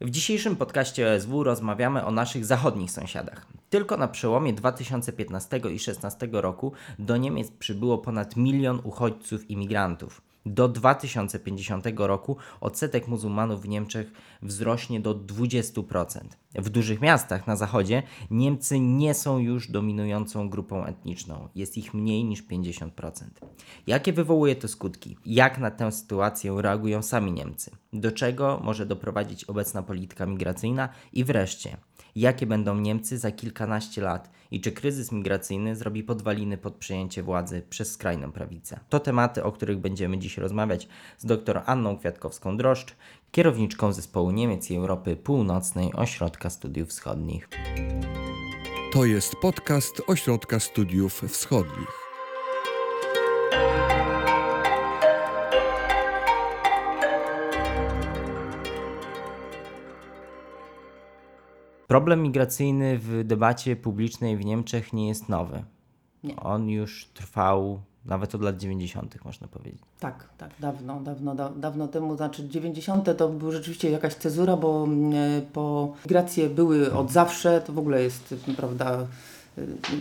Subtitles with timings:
[0.00, 3.46] W dzisiejszym podcaście OSW rozmawiamy o naszych zachodnich sąsiadach.
[3.70, 10.27] Tylko na przełomie 2015 i 2016 roku do Niemiec przybyło ponad milion uchodźców imigrantów.
[10.48, 14.12] Do 2050 roku odsetek muzułmanów w Niemczech
[14.42, 16.20] wzrośnie do 20%.
[16.54, 22.24] W dużych miastach na zachodzie Niemcy nie są już dominującą grupą etniczną, jest ich mniej
[22.24, 22.90] niż 50%.
[23.86, 25.16] Jakie wywołuje to skutki?
[25.26, 27.70] Jak na tę sytuację reagują sami Niemcy?
[27.92, 30.88] Do czego może doprowadzić obecna polityka migracyjna?
[31.12, 31.76] I wreszcie,
[32.20, 37.62] jakie będą Niemcy za kilkanaście lat i czy kryzys migracyjny zrobi podwaliny pod przejęcie władzy
[37.70, 38.80] przez skrajną prawicę.
[38.88, 42.92] To tematy, o których będziemy dziś rozmawiać z dr Anną Kwiatkowską-Droszcz,
[43.30, 47.48] kierowniczką zespołu Niemiec i Europy Północnej Ośrodka Studiów Wschodnich.
[48.92, 52.07] To jest podcast Ośrodka Studiów Wschodnich.
[61.88, 65.62] Problem migracyjny w debacie publicznej w Niemczech nie jest nowy.
[66.24, 66.36] Nie.
[66.36, 69.82] On już trwał nawet od lat 90., można powiedzieć.
[70.00, 73.16] Tak, tak, dawno, dawno, da, dawno temu, znaczy 90.
[73.18, 75.14] to był rzeczywiście jakaś cezura, bo mm,
[75.52, 79.06] po migracje były od zawsze, to w ogóle jest, prawda,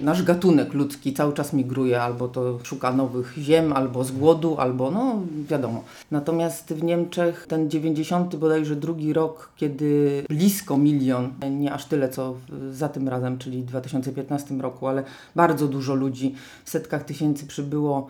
[0.02, 4.91] nasz gatunek ludzki cały czas migruje, albo to szuka nowych ziem, albo z głodu, albo
[4.91, 5.83] no wiadomo.
[6.11, 12.36] Natomiast w Niemczech ten 90 bodajże drugi rok, kiedy blisko milion, nie aż tyle co
[12.72, 15.03] za tym razem, czyli w 2015 roku, ale
[15.36, 18.08] bardzo dużo ludzi, w setkach tysięcy przybyło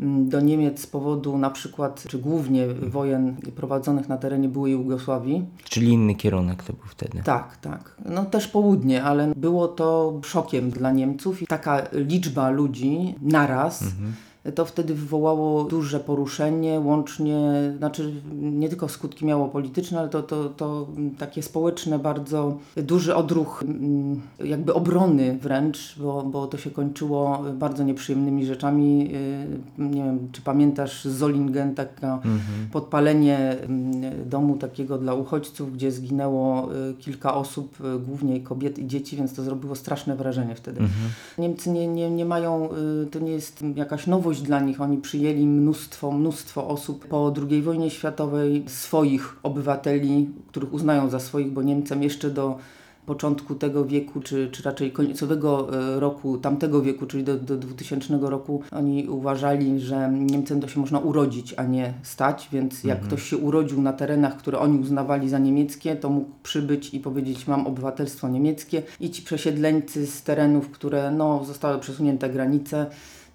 [0.00, 5.44] do Niemiec z powodu na przykład, czy głównie wojen prowadzonych na terenie byłej Jugosławii.
[5.64, 7.22] Czyli inny kierunek to był wtedy.
[7.24, 7.96] Tak, tak.
[8.04, 13.84] No też południe, ale było to szokiem dla Niemców i taka liczba ludzi naraz.
[14.54, 20.48] To wtedy wywołało duże poruszenie, łącznie, znaczy nie tylko skutki miało polityczne, ale to, to,
[20.48, 20.86] to
[21.18, 27.84] takie społeczne, bardzo duży odruch mm, jakby obrony wręcz, bo, bo to się kończyło bardzo
[27.84, 29.10] nieprzyjemnymi rzeczami.
[29.78, 32.20] Yy, Nie wiem, czy pamiętasz Zolingen, taka
[32.72, 38.86] podpalenie mm, domu takiego dla uchodźców, gdzie zginęło y, kilka osób, y, głównie kobiet i
[38.86, 40.80] dzieci, więc to zrobiło straszne wrażenie wtedy.
[41.38, 42.68] Niemcy nie, nie, nie mają,
[43.02, 47.62] y, to nie jest jakaś nowość dla nich, oni przyjęli mnóstwo, mnóstwo osób po II
[47.62, 52.58] wojnie światowej, swoich obywateli, których uznają za swoich, bo Niemcem jeszcze do
[53.06, 58.18] początku tego wieku, czy, czy raczej końcowego e, roku tamtego wieku, czyli do, do 2000
[58.20, 63.22] roku, oni uważali, że Niemcem to się można urodzić, a nie stać, więc jak ktoś
[63.22, 67.66] się urodził na terenach, które oni uznawali za niemieckie, to mógł przybyć i powiedzieć mam
[67.66, 68.82] obywatelstwo niemieckie.
[69.00, 72.86] I ci przesiedleńcy z terenów, które no, zostały przesunięte granice,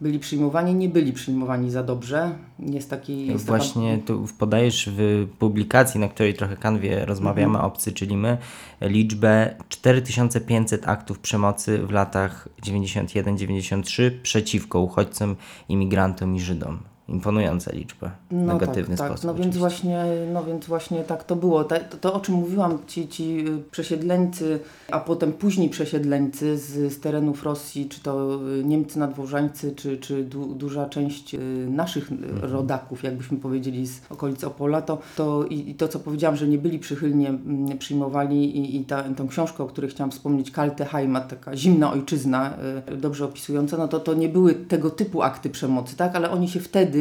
[0.02, 2.32] byli przyjmowani, nie byli przyjmowani za dobrze.
[2.60, 3.28] Jest taki...
[3.28, 7.66] Jest taka- Właśnie tu podajesz w publikacji, na której trochę kanwie rozmawiamy, Mhm.
[7.66, 8.38] obcy, czyli my,
[8.82, 15.36] liczbę 4500 aktów przemocy w latach 91-93 przeciwko uchodźcom,
[15.70, 16.80] imigrantom i Żydom.
[17.12, 18.12] Imponująca liczba.
[18.32, 19.26] w negatywny tak, sposób.
[19.30, 19.38] Tak.
[19.38, 21.64] No, więc właśnie, no więc właśnie tak to było.
[21.64, 24.60] To, to o czym mówiłam, ci, ci y, przesiedleńcy,
[24.92, 30.24] a potem późni przesiedleńcy z, z terenów Rosji, czy to y, Niemcy nadwożańcy, czy, czy
[30.24, 31.38] du, duża część y,
[31.70, 32.52] naszych Mhm.
[32.52, 36.58] rodaków, jakbyśmy powiedzieli z okolic Opola, to, to i, i to co powiedziałam, że nie
[36.58, 41.28] byli przychylnie mm, przyjmowali i, i ta, tą książkę, o której chciałam wspomnieć, Kalte Heimat,
[41.30, 42.54] taka zimna ojczyzna,
[42.98, 46.60] dobrze opisująca, no to to nie były tego typu akty przemocy, tak, ale oni się
[46.60, 47.01] wtedy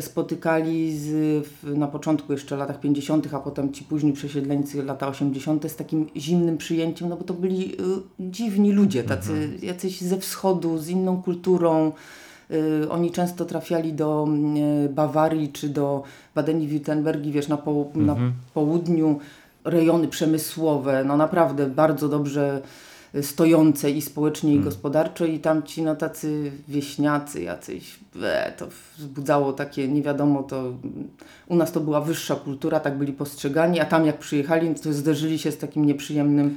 [0.00, 5.70] spotykali z, na początku jeszcze latach 50., a potem ci późni przesiedleńcy lata 80.
[5.70, 7.76] z takim zimnym przyjęciem, no bo to byli y,
[8.20, 11.92] dziwni ludzie, tacy jacyś ze wschodu, z inną kulturą.
[12.50, 14.28] Y, oni często trafiali do
[14.86, 16.02] y, Bawarii czy do
[16.36, 18.16] Badeni-Württembergi, wiesz, na, po, na
[18.54, 19.18] południu,
[19.64, 22.62] rejony przemysłowe, no naprawdę bardzo dobrze
[23.14, 28.66] y, stojące i społecznie i gospodarczo i tam ci no tacy wieśniacy jacyś, e, to
[28.98, 30.72] wzbudzało takie nie wiadomo to
[31.46, 35.38] u nas to była wyższa kultura, tak byli postrzegani, a tam jak przyjechali to zderzyli
[35.38, 36.56] się z takim nieprzyjemnym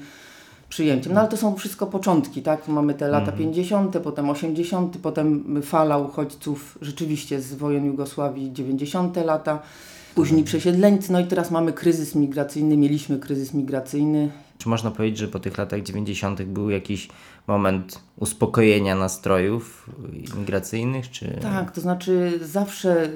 [0.70, 1.14] przyjęciem.
[1.14, 2.68] No ale to są wszystko początki, tak?
[2.68, 9.18] Mamy te lata 50., potem 80., potem fala uchodźców rzeczywiście z wojen Jugosławii 90.
[9.18, 9.60] lata,
[10.16, 14.30] później przesiedleńcy, no i teraz mamy kryzys migracyjny, mieliśmy kryzys migracyjny.
[14.60, 16.42] Czy można powiedzieć, że po tych latach 90.
[16.42, 17.10] był jakiś
[17.48, 19.90] moment uspokojenia nastrojów
[20.38, 21.10] migracyjnych?
[21.10, 21.40] Czy...
[21.42, 23.10] Tak, to znaczy zawsze y,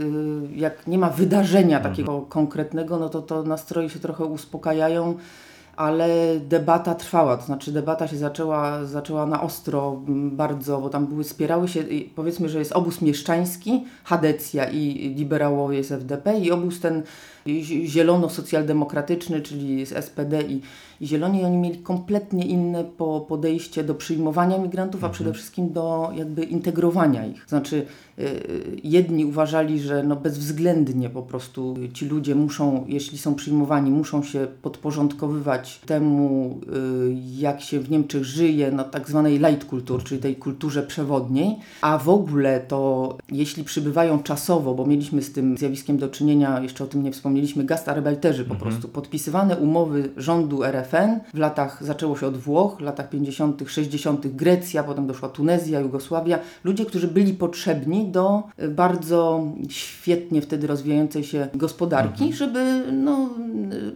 [0.55, 5.17] jak nie ma wydarzenia takiego konkretnego, no to to nastroje się trochę uspokajają,
[5.75, 11.07] ale debata trwała, to znaczy debata się zaczęła, zaczęła na ostro m, bardzo, bo tam
[11.07, 16.51] były, spierały się, i powiedzmy, że jest obóz mieszczański, Hadecja i liberałowie z FDP i
[16.51, 17.03] obóz ten
[17.85, 20.61] zielono-socjaldemokratyczny, czyli z SPD i,
[21.01, 26.11] i Zieloni, oni mieli kompletnie inne po, podejście do przyjmowania migrantów, a przede wszystkim do
[26.15, 27.45] jakby integrowania ich.
[27.47, 27.85] Znaczy
[28.19, 33.91] y, y, jedni uważali, że no bezwzględnie po prostu ci ludzie muszą, jeśli są przyjmowani,
[33.91, 36.59] muszą się podporządkowywać temu,
[37.09, 41.97] y, jak się w Niemczech żyje, no tak zwanej Leitkultur, czyli tej kulturze przewodniej, a
[41.97, 46.87] w ogóle to jeśli przybywają czasowo, bo mieliśmy z tym zjawiskiem do czynienia, jeszcze o
[46.87, 52.37] tym nie wspomnieliśmy, gastarbeiterzy po prostu, podpisywane umowy rządu RFN w latach, zaczęło się od
[52.37, 58.43] Włoch, w latach 50., 60., Grecja, potem doszła Tunezja, Jugosławia, ludzie, którzy byli potrzebni do
[58.59, 63.29] y, bardzo świetnie wtedy rozwijającej się gospodarki, żeby no,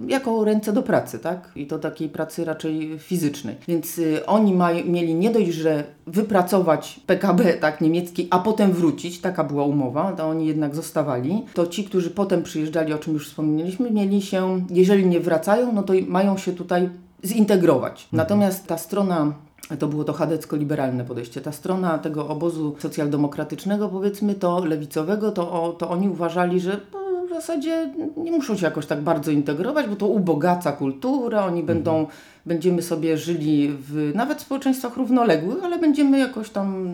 [0.08, 1.52] y, jako ręce do pracy, tak?
[1.56, 3.56] I to takiej pracy raczej fizycznej.
[3.68, 9.20] Więc y, oni maj, mieli nie dość, że wypracować PKB tak niemiecki, a potem wrócić,
[9.20, 13.27] taka była umowa, to oni jednak zostawali, to ci, którzy potem przyjeżdżali, o czym już
[13.28, 16.90] wspomnieliśmy, mieli się, jeżeli nie wracają, no to mają się tutaj
[17.24, 18.08] zintegrować.
[18.12, 19.34] Natomiast ta strona
[19.80, 21.42] to było to chadecko-liberalne podejście.
[21.42, 27.30] Ta strona tego obozu socjaldemokratycznego, powiedzmy to lewicowego, to, to oni uważali, że no, w
[27.30, 32.08] zasadzie nie muszą się jakoś tak bardzo integrować, bo to ubogaca kulturę, oni będą,
[32.46, 36.88] będziemy sobie żyli w nawet społeczeństwach równoległych, ale będziemy jakoś tam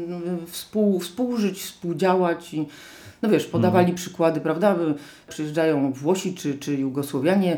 [0.43, 2.67] y, współ, współżyć, współdziałać i
[3.23, 4.75] no wiesz, podawali przykłady, prawda?
[5.27, 7.57] Przyjeżdżają Włosi czy, czy Jugosłowianie,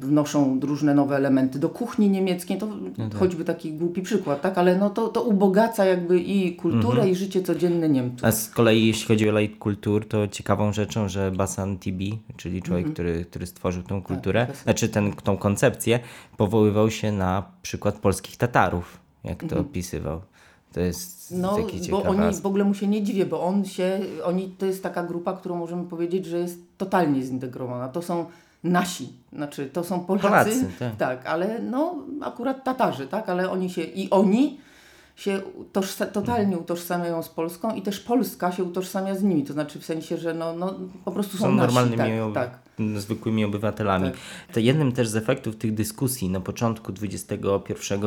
[0.00, 2.68] wnoszą różne nowe elementy do kuchni niemieckiej, to
[3.18, 4.58] choćby taki głupi przykład, tak?
[4.58, 8.24] Ale no to, to ubogaca jakby i kulturę, i życie codzienne Niemców.
[8.24, 12.62] A z kolei jeśli chodzi o Light Kultur, to ciekawą rzeczą, że Basan Tibi, czyli
[12.62, 14.64] człowiek, który, który stworzył tą kulturę, profesor.
[14.64, 16.00] znaczy ten, tą koncepcję,
[16.36, 20.20] powoływał się na przykład polskich Tatarów, jak to opisywał.
[20.72, 24.00] To jest No, taki bo oni w ogóle mu się nie dziwię, bo on się,
[24.24, 27.88] oni to jest taka grupa, którą możemy powiedzieć, że jest totalnie zintegrowana.
[27.88, 28.26] To są
[28.64, 30.66] nasi, znaczy to są Polacy, Polacy,
[30.98, 31.26] tak.
[31.26, 34.60] ale no akurat Tatarzy, tak, ale oni się i oni
[35.20, 35.40] się
[35.72, 39.84] tożsa, totalnie utożsamiają z Polską i też Polska się utożsamia z nimi, to znaczy w
[39.84, 40.74] sensie, że no, no
[41.04, 42.88] po prostu są, są nasi, normalnymi, tak, tak.
[43.00, 44.04] zwykłymi obywatelami.
[44.04, 44.20] Tak.
[44.52, 47.34] To jednym też z efektów tych dyskusji na początku XXI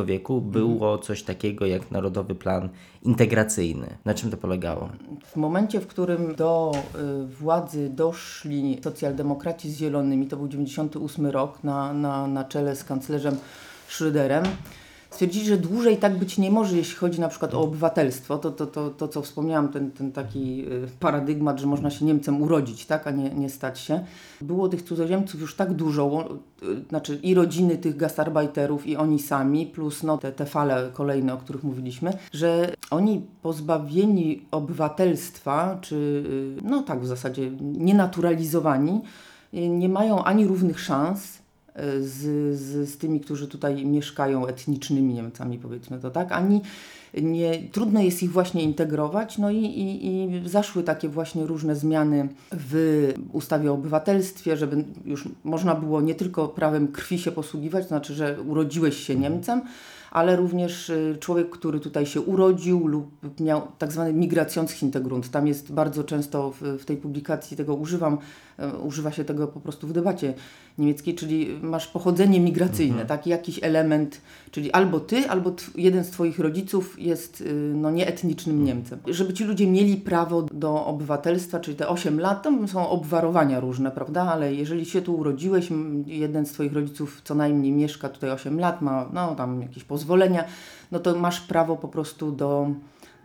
[0.04, 2.68] wieku było coś takiego jak Narodowy Plan
[3.02, 3.96] Integracyjny.
[4.04, 4.88] Na czym to polegało?
[5.26, 6.72] W momencie, w którym do
[7.22, 12.84] y, władzy doszli socjaldemokraci z Zielonymi, to był 98 rok, na, na, na czele z
[12.84, 13.36] kanclerzem
[13.88, 14.44] Schröderem,
[15.14, 18.38] stwierdzili, że dłużej tak być nie może, jeśli chodzi na przykład o obywatelstwo.
[18.38, 22.42] To, to, to, to co wspomniałam, ten, ten taki y, paradygmat, że można się Niemcem
[22.42, 24.04] urodzić, tak, a nie, nie stać się.
[24.40, 26.28] Było tych cudzoziemców już tak dużo,
[26.62, 31.34] y, znaczy i rodziny tych gastarbeiterów, i oni sami, plus no, te, te fale kolejne,
[31.34, 35.96] o których mówiliśmy, że oni pozbawieni obywatelstwa, czy
[36.58, 39.00] y, no tak w zasadzie nienaturalizowani,
[39.52, 41.43] nie mają ani równych szans
[42.00, 46.60] z, z, z tymi, którzy tutaj mieszkają etnicznymi Niemcami, powiedzmy to tak, ani
[47.22, 52.28] nie, trudno jest ich właśnie integrować, no i, i, i zaszły takie właśnie różne zmiany
[52.52, 57.88] w ustawie o obywatelstwie, żeby już można było nie tylko prawem krwi się posługiwać, to
[57.88, 59.62] znaczy, że urodziłeś się Niemcem,
[60.10, 65.30] ale również y, człowiek, który tutaj się urodził lub miał tak zwany Migrationshintergrund.
[65.30, 68.18] Tam jest bardzo często w, w tej publikacji tego używam,
[68.82, 70.34] używa się tego po prostu w debacie
[70.78, 74.20] niemieckiej, czyli masz pochodzenie migracyjne, taki jakiś element,
[74.50, 78.98] czyli albo ty, albo jeden z twoich rodziców jest y, no, nieetnicznym Niemcem.
[79.06, 83.90] Żeby ci ludzie mieli prawo do obywatelstwa, czyli te 8 lat, to są obwarowania różne,
[83.90, 85.68] prawda, ale jeżeli się tu urodziłeś,
[86.06, 90.44] jeden z twoich rodziców co najmniej mieszka tutaj 8 lat, ma no, tam jakieś pozwolenia,
[90.92, 92.70] no to masz prawo po prostu do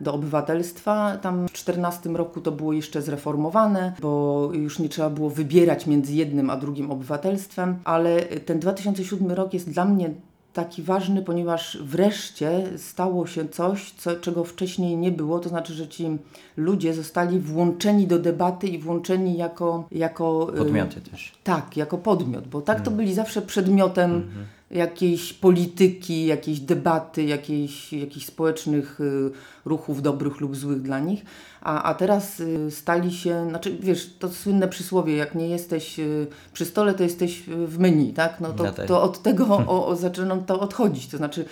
[0.00, 1.16] do obywatelstwa.
[1.16, 6.14] Tam w 14 roku to było jeszcze zreformowane, bo już nie trzeba było wybierać między
[6.14, 10.10] jednym a drugim obywatelstwem, ale ten 2007 rok jest dla mnie
[10.52, 15.88] taki ważny, ponieważ wreszcie stało się coś, co, czego wcześniej nie było, to znaczy, że
[15.88, 16.18] ci
[16.56, 19.84] ludzie zostali włączeni do debaty i włączeni jako...
[19.92, 21.32] jako y, Podmioty też.
[21.44, 24.30] tak, jako podmiot, bo tak to byli zawsze przedmiotem
[24.70, 29.30] jakiejś polityki, jakiejś debaty, jakiejś, jakichś społecznych y,
[29.64, 31.24] ruchów dobrych lub złych dla nich,
[31.60, 36.26] a, a teraz y, stali się, znaczy wiesz, to słynne przysłowie, jak nie jesteś y,
[36.52, 38.40] przy stole, to jesteś w menu, tak?
[38.40, 38.86] No to, tak.
[38.86, 41.44] to od tego o, o, zaczęto odchodzić, to znaczy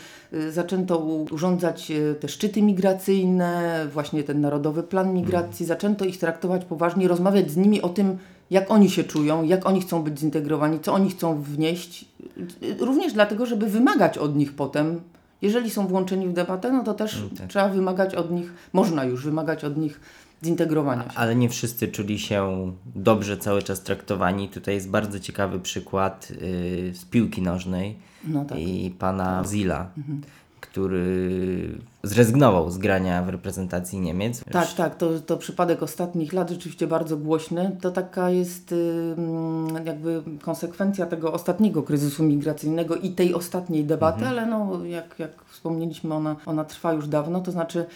[0.50, 0.98] zaczęto
[1.30, 7.56] urządzać te szczyty migracyjne, właśnie ten Narodowy Plan Migracji, zaczęto ich traktować poważnie, rozmawiać z
[7.56, 8.18] nimi o tym,
[8.50, 12.04] jak oni się czują, jak oni chcą być zintegrowani, co oni chcą wnieść.
[12.78, 15.00] Również dlatego, żeby wymagać od nich potem,
[15.42, 19.64] jeżeli są włączeni w debatę, no to też trzeba wymagać od nich, można już wymagać
[19.64, 20.00] od nich
[20.44, 21.18] zintegrowania się.
[21.18, 24.48] Ale nie wszyscy czuli się dobrze cały czas traktowani.
[24.48, 28.58] Tutaj jest bardzo ciekawy przykład yy, z piłki nożnej No tak.
[28.58, 29.90] i pana Zila,
[30.78, 34.44] który zrezygnował z grania w reprezentacji Niemiec.
[34.50, 37.76] Tak, tak, to, to przypadek ostatnich lat rzeczywiście bardzo głośny.
[37.80, 38.74] To taka jest
[39.84, 46.14] jakby konsekwencja tego ostatniego kryzysu migracyjnego i tej ostatniej debaty, ale no, jak, jak wspomnieliśmy,
[46.14, 47.86] ona, ona trwa już dawno, to znaczy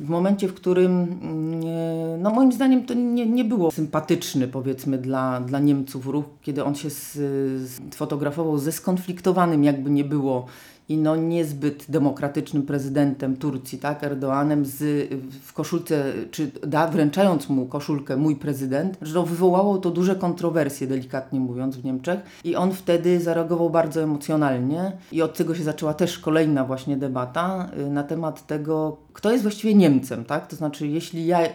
[0.00, 0.92] w momencie, w którym
[1.22, 6.64] mm, no moim zdaniem to nie, nie było sympatyczny powiedzmy dla, dla Niemców ruch, kiedy
[6.64, 10.46] on się z, z, fotografował ze skonfliktowanym jakby nie było
[10.90, 15.08] i no niezbyt demokratycznym prezydentem Turcji, tak, Erdoanem z,
[15.42, 20.86] w koszulce, czy da, wręczając mu koszulkę mój prezydent, że to wywołało to duże kontrowersje,
[20.86, 22.20] delikatnie mówiąc, w Niemczech.
[22.44, 24.92] I on wtedy zareagował bardzo emocjonalnie.
[25.12, 29.42] I od tego się zaczęła też kolejna właśnie debata y, na temat tego, kto jest
[29.42, 31.50] właściwie Niemcem, tak, to znaczy jeśli ja, y,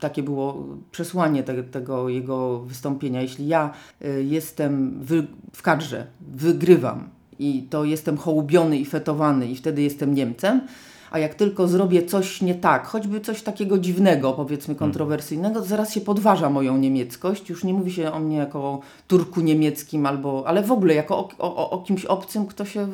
[0.00, 3.72] takie było przesłanie te, tego jego wystąpienia, jeśli ja
[4.04, 10.14] y, jestem wy, w kadrze, wygrywam, i to jestem hołubiony i fetowany i wtedy jestem
[10.14, 10.60] Niemcem,
[11.10, 15.92] a jak tylko zrobię coś nie tak, choćby coś takiego dziwnego, powiedzmy kontrowersyjnego, to zaraz
[15.92, 17.50] się podważa moją niemieckość.
[17.50, 21.18] Już nie mówi się o mnie jako o Turku niemieckim, albo, ale w ogóle jako
[21.18, 22.88] o, o, o kimś obcym, kto się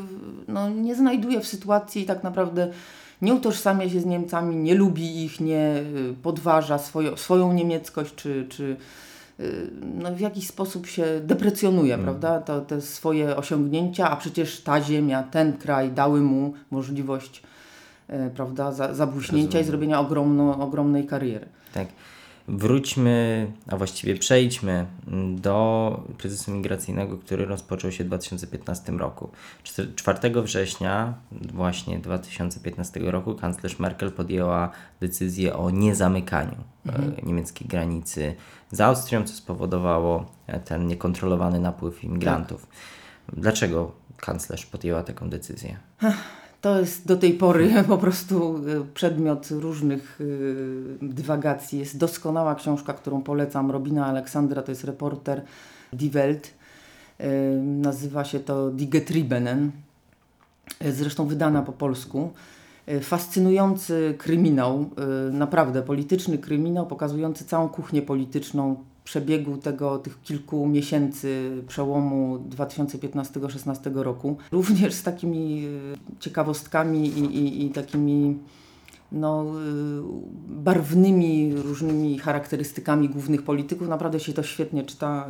[0.48, 2.70] no, nie znajduje w sytuacji i tak naprawdę
[3.22, 5.74] nie utożsamia się z Niemcami, nie lubi ich, nie
[6.10, 8.76] y, podważa swoją, swoją niemieckość czy, czy
[9.94, 12.04] no, w jakiś sposób się deprecjonuje, Mm.
[12.04, 17.42] prawda, to, te swoje osiągnięcia, a przecież ta ziemia, ten kraj dały mu możliwość,
[18.08, 21.46] e, prawda, za, zabłyśnięcia i zrobienia ogromno, ogromnej kariery.
[21.74, 21.86] Tak.
[22.48, 24.86] Wróćmy, a właściwie przejdźmy
[25.34, 29.30] do kryzysu migracyjnego, który rozpoczął się w 2015 roku.
[29.64, 31.14] Czter- 4 września
[31.54, 38.34] właśnie 2015 roku kanclerz Merkel podjęła decyzję o niezamykaniu e, niemieckiej granicy
[38.72, 42.66] z Austrią, co spowodowało e, ten niekontrolowany napływ imigrantów.
[43.32, 45.76] Dlaczego kanclerz podjęła taką decyzję?
[46.66, 51.78] To jest do tej pory po prostu y, przedmiot różnych y, dywagacji.
[51.78, 55.42] Jest doskonała książka, którą polecam, Robina Aleksandra, to jest reporter
[55.92, 56.46] Die Welt.
[57.20, 57.24] Y,
[57.62, 59.70] Nazywa się to Die Getriebenen,
[60.92, 62.30] zresztą wydana po polsku.
[63.02, 64.90] Fascynujący kryminał,
[65.32, 68.76] naprawdę polityczny kryminał, pokazujący całą kuchnię polityczną
[69.06, 74.36] przebiegu tego, tych kilku miesięcy przełomu 2015-16 roku.
[74.52, 78.38] Również z takimi y, ciekawostkami i, i, i takimi
[79.12, 80.02] no, y,
[80.48, 83.88] barwnymi różnymi charakterystykami głównych polityków.
[83.88, 85.28] Naprawdę się to świetnie czyta,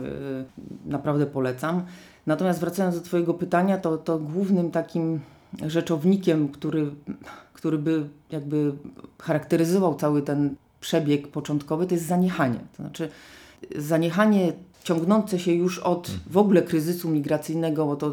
[0.86, 1.82] y, naprawdę polecam.
[2.26, 5.20] Natomiast wracając do Twojego pytania, to, to głównym takim
[5.66, 6.90] rzeczownikiem, który,
[7.52, 8.72] który by jakby
[9.22, 12.58] charakteryzował cały ten przebieg początkowy, to jest zaniechanie.
[12.76, 13.08] To znaczy
[13.76, 14.52] zaniechanie
[14.86, 18.12] ciągnące się już od w ogóle kryzysu migracyjnego, bo to y,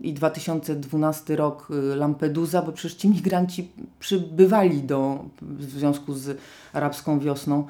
[0.00, 3.70] i 2012 rok y, Lampedusa, bo przecież ci migranci
[4.00, 6.38] przybywali do, w związku z
[6.72, 7.66] arabską wiosną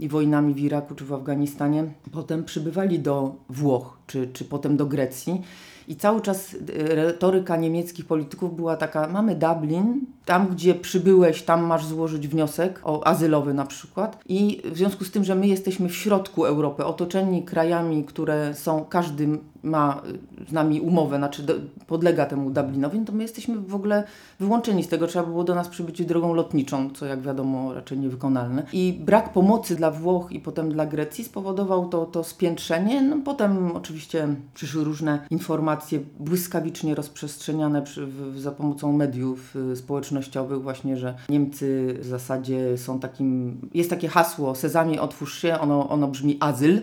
[0.00, 4.86] i wojnami w Iraku czy w Afganistanie, potem przybywali do Włoch czy, czy potem do
[4.86, 5.42] Grecji.
[5.88, 6.58] I cały czas y,
[6.94, 13.06] retoryka niemieckich polityków była taka, mamy Dublin, tam gdzie przybyłeś, tam masz złożyć wniosek o
[13.06, 14.18] azylowy na przykład.
[14.28, 18.84] I w związku z tym, że my jesteśmy w środku Europy, otoczeni krajami, które są,
[18.84, 20.02] każdy ma
[20.48, 21.54] z nami umowę, znaczy do,
[21.86, 24.04] podlega temu Dublinowi, no to my jesteśmy w ogóle
[24.40, 25.06] wyłączeni z tego.
[25.06, 28.66] Trzeba było do nas przybyć drogą lotniczą, co jak wiadomo raczej niewykonalne.
[28.72, 33.02] I brak pomocy dla Włoch i potem dla Grecji spowodował to, to spiętrzenie.
[33.02, 40.62] No, potem oczywiście przyszły różne informacje błyskawicznie rozprzestrzeniane przy, w, za pomocą mediów y, społecznościowych
[40.62, 46.08] właśnie, że Niemcy w zasadzie są takim, jest takie hasło Sezamie otwórz się, ono, ono
[46.08, 46.82] brzmi azyl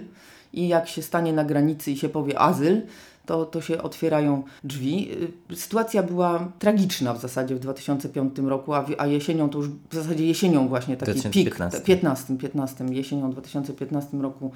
[0.54, 2.82] i jak się stanie na granicy i się powie azyl,
[3.26, 5.10] to, to się otwierają drzwi.
[5.52, 9.96] Y, Sytuacja była tragiczna w zasadzie w 2005 roku, a, a jesienią to już w
[9.96, 11.82] zasadzie jesienią właśnie taki pik, 2015.
[11.82, 14.52] 15, 15, jesienią 2015 roku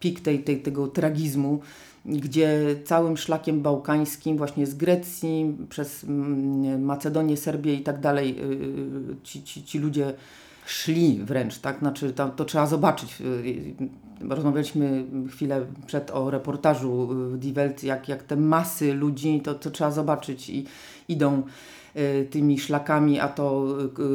[0.00, 1.60] pik tej, tej, tego tragizmu,
[2.04, 9.16] gdzie całym szlakiem bałkańskim, właśnie z Grecji, przez mm, Macedonię, Serbię i tak dalej, yy,
[9.22, 10.14] ci, ci, ci ludzie
[10.66, 11.78] szli wręcz, tak?
[11.78, 13.22] Znaczy to, to trzeba zobaczyć.
[14.20, 19.70] Rozmawialiśmy chwilę przed o reportażu yy, Die Welt, jak, jak te masy ludzi, to, to
[19.70, 20.66] trzeba zobaczyć i
[21.08, 21.42] idą
[21.96, 23.66] y, tymi szlakami, a to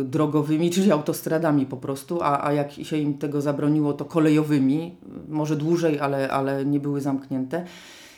[0.01, 4.95] y, drogowymi, czyli autostradami po prostu, a, a jak się im tego zabroniło, to kolejowymi,
[5.29, 7.65] może dłużej, ale, ale nie były zamknięte.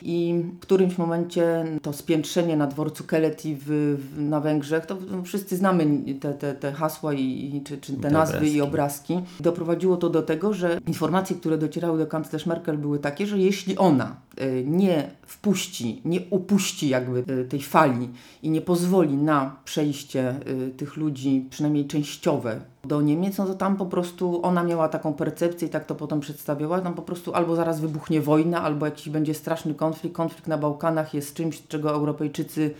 [0.04, 3.64] I w którymś momencie to spiętrzenie na dworcu Keleti w,
[3.98, 5.86] w, na Węgrzech, to wszyscy znamy
[6.20, 8.56] te, te, te hasła i, czy, czy te te nazwy obrazki.
[8.56, 9.20] i obrazki.
[9.40, 13.78] Doprowadziło to do tego, że informacje, które docierały do kanclerz Merkel były takie, że jeśli
[13.78, 18.08] ona y, nie wpuści, nie upuści jakby y, tej fali
[18.42, 23.76] i nie pozwoli na przejście y, tych ludzi, przynajmniej częściowe, do Niemiec, no to tam
[23.76, 27.56] po prostu ona miała taką percepcję i tak to potem przedstawiała, tam po prostu albo
[27.56, 30.16] zaraz wybuchnie wojna, albo jakiś będzie straszny konflikt.
[30.16, 32.74] Konflikt na Bałkanach jest czymś, czego Europejczycy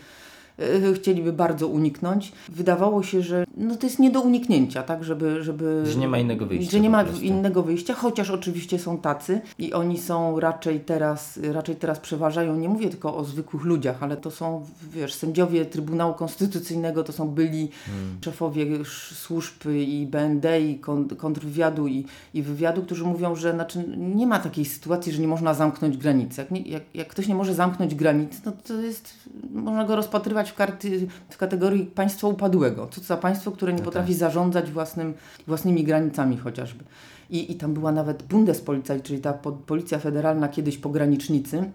[0.94, 2.32] chcieliby bardzo uniknąć.
[2.48, 5.42] Wydawało się, że no to jest nie do uniknięcia, tak, żeby...
[5.44, 9.40] żeby Że nie ma innego wyjścia Że nie ma innego wyjścia, chociaż oczywiście są tacy
[9.58, 14.16] i oni są raczej teraz, raczej teraz przeważają, nie mówię tylko o zwykłych ludziach, ale
[14.16, 18.18] to są, wiesz, sędziowie Trybunału Konstytucyjnego, to są byli Hmm.
[18.24, 23.84] szefowie sz- służb i BND i kon- kontrwywiadu i, i wywiadu, którzy mówią, że znaczy,
[23.96, 26.36] nie ma takiej sytuacji, że nie można zamknąć granic.
[26.36, 29.14] Jak, nie, jak, jak ktoś nie może zamknąć granic, no to jest,
[29.52, 32.88] można go rozpatrywać w, karty, w kategorii państwa upadłego.
[32.90, 35.14] Co to za państwo, które nie potrafi zarządzać własnym,
[35.46, 36.84] własnymi granicami chociażby.
[37.30, 41.70] I, I tam była nawet Bundespolizei, czyli ta po, policja federalna, kiedyś pogranicznicy,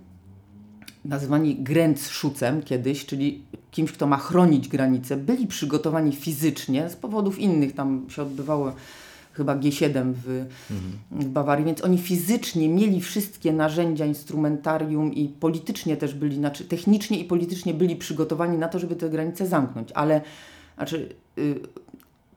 [1.06, 7.76] nazywani Grenzschutzem kiedyś, czyli kimś, kto ma chronić granice, byli przygotowani fizycznie z powodów innych.
[7.76, 8.74] Tam się odbywało
[9.39, 10.46] chyba G7 w,
[11.12, 17.19] w Bawarii, więc oni fizycznie mieli wszystkie narzędzia, instrumentarium i politycznie też byli, znaczy technicznie
[17.19, 19.91] i politycznie byli przygotowani na to, żeby te granice zamknąć.
[19.91, 20.22] Ale
[20.75, 21.60] znaczy, y,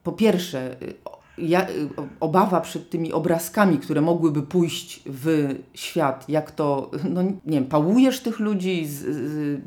[0.02, 0.94] po pierwsze, y,
[1.38, 1.88] ja, y,
[2.20, 8.20] obawa przed tymi obrazkami, które mogłyby pójść w świat, jak to, no nie wiem, pałujesz
[8.20, 9.60] tych ludzi, z, z,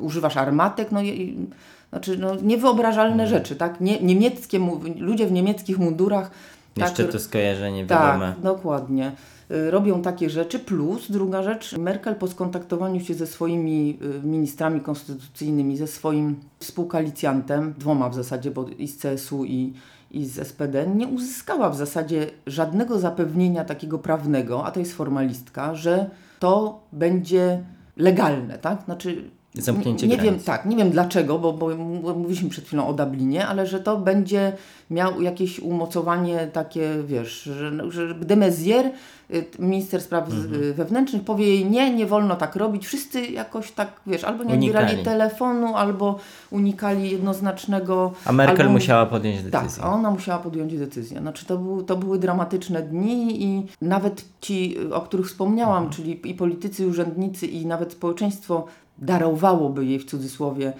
[0.00, 1.36] używasz armatek, no i,
[1.90, 3.80] znaczy no, niewyobrażalne rzeczy, tak?
[3.80, 4.60] Nie, niemieckie,
[4.98, 6.30] ludzie w niemieckich mundurach
[6.76, 8.32] Jeszcze tak, to skojarzenie wiadome.
[8.34, 9.12] tak, dokładnie.
[9.50, 14.80] Y, Robią takie rzeczy, plus druga rzecz, Merkel po skontaktowaniu się ze swoimi y, ministrami
[14.80, 19.72] konstytucyjnymi, ze swoim współkoalicjantem, dwoma w zasadzie, bo i z CSU i,
[20.10, 25.74] i z SPD, nie uzyskała w zasadzie żadnego zapewnienia takiego prawnego, a to jest formalistka,
[25.74, 27.62] że to będzie
[27.96, 28.82] legalne, tak?
[28.84, 31.68] Znaczy, Zamknięcie nie, nie wiem, tak, nie wiem dlaczego, bo, bo
[32.14, 34.52] mówiliśmy przed chwilą o Dublinie, ale że to będzie
[34.90, 38.90] miał jakieś umocowanie takie, wiesz, że, że de Maizière,
[39.34, 40.62] y, minister spraw Mhm.
[40.62, 42.86] y, wewnętrznych, powie jej nie, nie wolno tak robić.
[42.86, 44.84] Wszyscy jakoś tak, wiesz, albo nie Unikali.
[44.84, 46.18] odbierali telefonu, albo
[46.50, 48.12] unikali jednoznacznego...
[48.24, 48.72] A Merkel albo...
[48.72, 49.84] musiała podjąć Tak, decyzję.
[49.84, 51.18] a ona musiała podjąć decyzję.
[51.20, 55.92] Znaczy to, był, to były dramatyczne dni i nawet ci, o których wspomniałam, Mhm.
[55.92, 58.66] czyli i politycy, i urzędnicy, i nawet społeczeństwo
[59.00, 60.72] darowałoby jej w cudzysłowie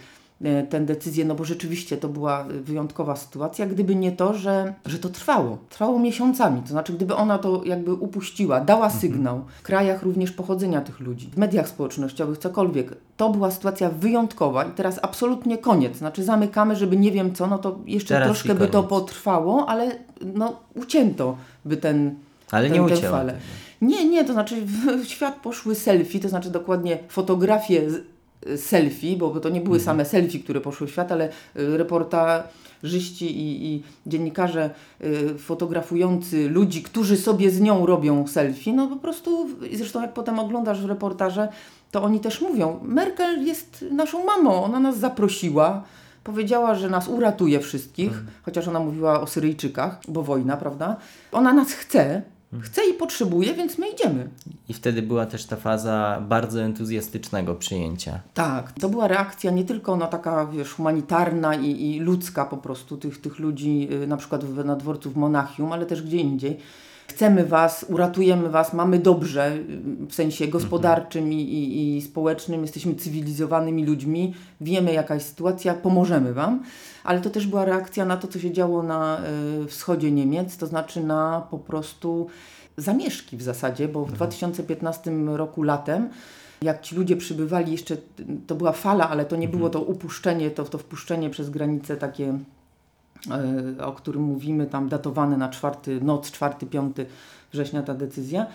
[0.45, 4.99] e, tę decyzję, no bo rzeczywiście to była wyjątkowa sytuacja, gdyby nie to, że, że
[4.99, 5.59] to trwało.
[5.71, 6.63] Trwało miesiącami.
[6.63, 9.01] To znaczy, gdyby ona to jakby upuściła, dała Mhm.
[9.01, 14.65] sygnał w krajach również pochodzenia tych ludzi, w mediach społecznościowych, cokolwiek, to była sytuacja wyjątkowa
[14.65, 15.97] i teraz absolutnie koniec.
[15.97, 19.91] Znaczy zamykamy, żeby nie wiem co, no to jeszcze Teraz troszkę by to potrwało, ale
[20.35, 22.15] no ucięto by ten,
[22.51, 23.33] Ale tę, nie tę falę.
[23.33, 23.45] tego.
[23.81, 28.05] Nie, nie, to znaczy w, w świat poszły selfie, to znaczy dokładnie fotografie z,
[28.57, 29.85] selfie, bo to nie były Mhm.
[29.85, 36.83] same selfie, które poszły w świat, ale y, reportażyści i, i dziennikarze y, fotografujący ludzi,
[36.83, 41.49] którzy sobie z nią robią selfie, no po prostu, zresztą jak potem oglądasz reportaże,
[41.91, 45.83] to oni też mówią, Merkel jest naszą mamą, ona nas zaprosiła,
[46.25, 48.11] powiedziała, że nas uratuje wszystkich,
[48.43, 50.97] chociaż ona mówiła o Syryjczykach, bo wojna, prawda?
[51.33, 52.23] Ona nas chce,
[52.59, 54.29] chce i potrzebuje, więc my idziemy.
[54.69, 58.21] I wtedy była też ta faza bardzo entuzjastycznego przyjęcia.
[58.35, 62.97] Tak, to była reakcja nie tylko no, taka, wiesz, humanitarna i, i ludzka po prostu
[62.97, 66.57] tych, tych ludzi, y, na przykład w, na dworcu w Monachium, ale też gdzie indziej.
[67.09, 72.95] Chcemy Was, uratujemy Was, mamy dobrze y, w sensie gospodarczym i, i, i społecznym, jesteśmy
[72.95, 76.63] cywilizowanymi ludźmi, wiemy jaka jest sytuacja, pomożemy Wam,
[77.05, 79.21] ale to też była reakcja na to, co się działo na
[79.65, 82.27] y, wschodzie Niemiec, to znaczy na po prostu
[82.77, 86.11] zamieszki w zasadzie, bo w 2015 roku latem
[86.63, 87.97] jak ci ludzie przybywali jeszcze,
[88.47, 92.39] to była fala, ale to nie było to upuszczenie, to, to wpuszczenie przez granicę takie,
[93.79, 97.05] e, o którym mówimy, tam datowane na czwarty, noc 4-5
[97.53, 98.47] września ta decyzja.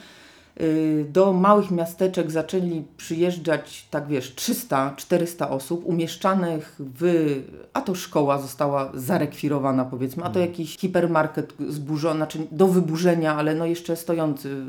[0.61, 7.25] Y, Do małych miasteczek zaczęli przyjeżdżać, tak wiesz, 300-400 osób umieszczanych w,
[7.73, 13.55] a to szkoła została zarekwirowana powiedzmy, a to jakiś hipermarket zburzony, znaczy do wyburzenia, ale
[13.55, 14.65] no jeszcze stojący,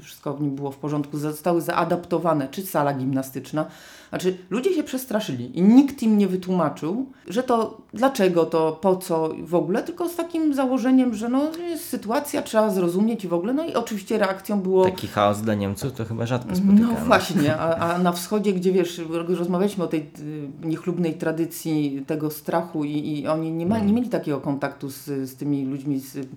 [0.00, 3.66] wszystko w nim było w porządku, zostały zaadaptowane, czy sala gimnastyczna.
[4.14, 9.30] Znaczy ludzie się przestraszyli i nikt im nie wytłumaczył, że to dlaczego to, po co
[9.42, 13.52] w ogóle, tylko z takim założeniem, że no jest sytuacja, trzeba zrozumieć i w ogóle,
[13.52, 16.80] no i oczywiście reakcją było Taki chaos dla Niemców to chyba rzadko spotykane.
[16.80, 22.30] No właśnie, a, a na wschodzie, gdzie wiesz, rozmawialiśmy o tej y, niechlubnej tradycji tego
[22.30, 26.28] strachu i, i oni nie, ma, nie mieli takiego kontaktu z, z tymi ludźmi z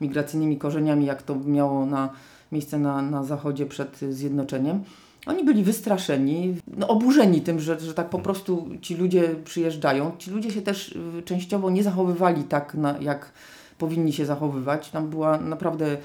[0.00, 2.10] migracyjnymi korzeniami, jak to miało na
[2.52, 4.84] miejsce na, na zachodzie przed zjednoczeniem.
[5.26, 10.12] Oni byli wystraszeni, no, oburzeni tym, że, że tak po prostu ci ludzie przyjeżdżają.
[10.18, 13.32] Ci ludzie się też y, częściowo nie zachowywali tak, na, jak
[13.78, 14.90] powinni się zachowywać.
[14.90, 15.96] Tam była naprawdę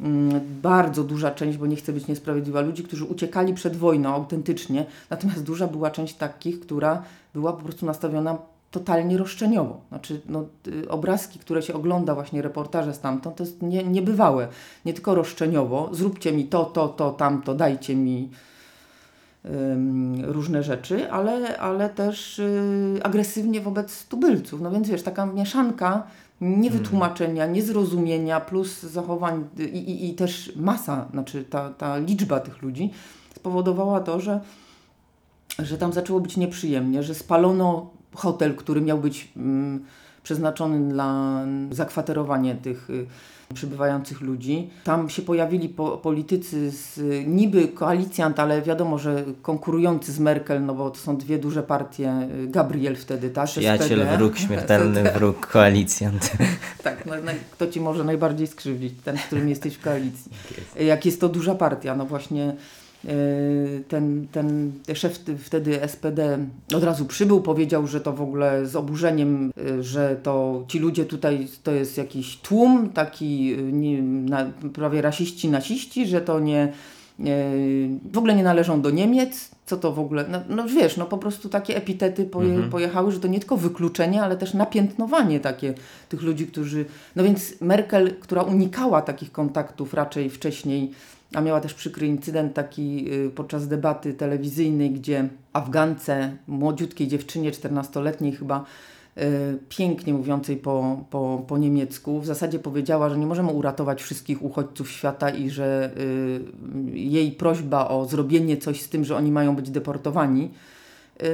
[0.00, 4.86] mm, bardzo duża część, bo nie chcę być niesprawiedliwa, ludzi, którzy uciekali przed wojną autentycznie,
[5.10, 7.02] natomiast duża była część takich, która
[7.34, 8.38] była po prostu nastawiona
[8.70, 9.80] totalnie roszczeniowo.
[9.88, 14.48] Znaczy, no, y, obrazki, które się ogląda, właśnie reportaże stamtąd, to jest nie, niebywałe.
[14.84, 18.30] Nie tylko roszczeniowo, zróbcie mi to, to, to, tamto, dajcie mi
[20.22, 24.60] różne rzeczy, ale, ale też y, agresywnie wobec tubylców.
[24.60, 26.06] No więc wiesz, taka mieszanka
[26.40, 32.90] niewytłumaczenia, niezrozumienia plus zachowań i, i, i też masa, znaczy ta, ta liczba tych ludzi
[33.36, 34.40] spowodowała to, że,
[35.58, 39.84] że tam zaczęło być nieprzyjemnie, że spalono hotel, który miał być mm,
[40.24, 43.06] przeznaczony dla zakwaterowania tych y,
[43.54, 44.70] przybywających ludzi.
[44.84, 50.74] Tam się pojawili po, politycy z niby koalicjant, ale wiadomo, że konkurujący z Merkel, no
[50.74, 52.28] bo to są dwie duże partie.
[52.46, 53.46] Gabriel wtedy, tak?
[53.46, 54.16] Przyjaciel, SPD.
[54.16, 56.32] wróg, śmiertelny wróg, koalicjant.
[56.82, 58.94] tak, no, no, kto ci może najbardziej skrzywdzić?
[59.04, 60.32] Ten, z którym jesteś w koalicji.
[60.80, 62.56] Jak jest to duża partia, no właśnie Y,
[63.88, 66.38] ten, ten szef wtedy SPD
[66.74, 71.04] od razu przybył, powiedział, że to w ogóle z oburzeniem, y, że to ci ludzie
[71.04, 76.72] tutaj to jest jakiś tłum, taki y, nie, na, prawie rasiści, nasiści, że to nie,
[77.18, 77.44] nie,
[78.12, 81.18] w ogóle nie należą do Niemiec, co to w ogóle, no, no wiesz, no po
[81.18, 82.70] prostu takie epitety poje, mhm.
[82.70, 85.74] pojechały, że to nie tylko wykluczenie, ale też napiętnowanie takie
[86.08, 86.84] tych ludzi, którzy,
[87.16, 90.92] no więc Merkel, która unikała takich kontaktów raczej wcześniej,
[91.34, 98.32] a miała też przykry incydent taki y, podczas debaty telewizyjnej, gdzie Afgance, młodziutkiej dziewczynie, 14-letniej
[98.32, 98.64] chyba,
[99.18, 99.22] y,
[99.68, 104.90] pięknie mówiącej po, po, po niemiecku, w zasadzie powiedziała, że nie możemy uratować wszystkich uchodźców
[104.90, 109.70] świata i że y, jej prośba o zrobienie coś z tym, że oni mają być
[109.70, 110.50] deportowani,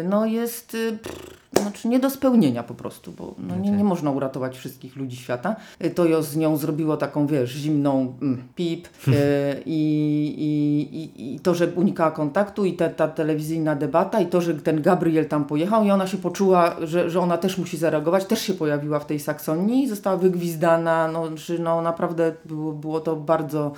[0.04, 4.58] no jest pff, znaczy nie do spełnienia po prostu, bo no nie, nie można uratować
[4.58, 5.56] wszystkich ludzi świata.
[5.94, 9.12] To ją z nią zrobiło taką, wiesz, zimną mm, pip y,
[9.66, 14.54] i, i, i to, że unikała kontaktu i ta, ta telewizyjna debata i to, że
[14.54, 18.42] ten Gabriel tam pojechał i ona się poczuła, że, że ona też musi zareagować, też
[18.42, 23.72] się pojawiła w tej Saksonii, została wygwizdana, no, czy no naprawdę było, było to bardzo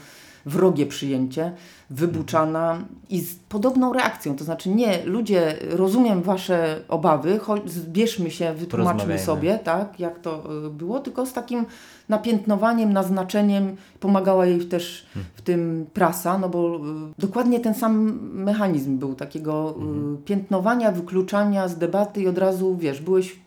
[0.47, 1.53] wrogie przyjęcie,
[1.91, 2.79] wybuczana
[3.11, 4.37] i z podobną reakcją.
[4.37, 10.43] To znaczy, nie, ludzie, rozumiem Wasze obawy, choć zbierzmy się, wytłumaczmy sobie, tak, jak to
[10.67, 11.67] y, było, tylko z takim
[12.09, 16.81] napiętnowaniem, naznaczeniem pomagała jej też w tym prasa, no bo y,
[17.19, 20.19] dokładnie ten sam mechanizm był takiego y, mhm.
[20.25, 23.43] piętnowania, wykluczania z debaty i od razu, wiesz, byłeś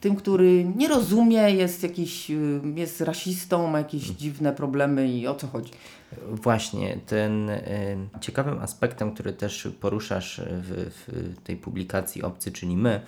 [0.00, 2.30] tym, który nie rozumie, jest jakiś,
[2.74, 4.18] jest rasistą, ma jakieś mhm.
[4.18, 5.72] dziwne problemy i o co chodzi.
[6.28, 13.00] Właśnie, ten y, ciekawym aspektem, który też poruszasz w, w, tej publikacji Obcy, czyli my,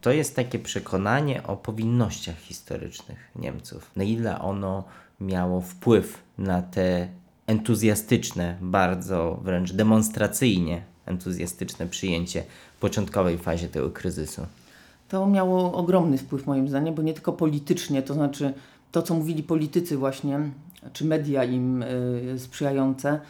[0.00, 3.90] to jest takie przekonanie o powinnościach historycznych Niemców.
[3.96, 4.84] Na ile ono
[5.20, 7.08] miało wpływ na te
[7.46, 12.44] entuzjastyczne, bardzo wręcz demonstracyjnie entuzjastyczne przyjęcie
[12.80, 14.46] początkowej fazie tego kryzysu.
[15.08, 18.54] To miało ogromny wpływ moim zdaniem, bo nie tylko politycznie, to znaczy
[18.92, 20.40] to, co mówili politycy właśnie,
[20.92, 23.20] czy media im y, sprzyjające,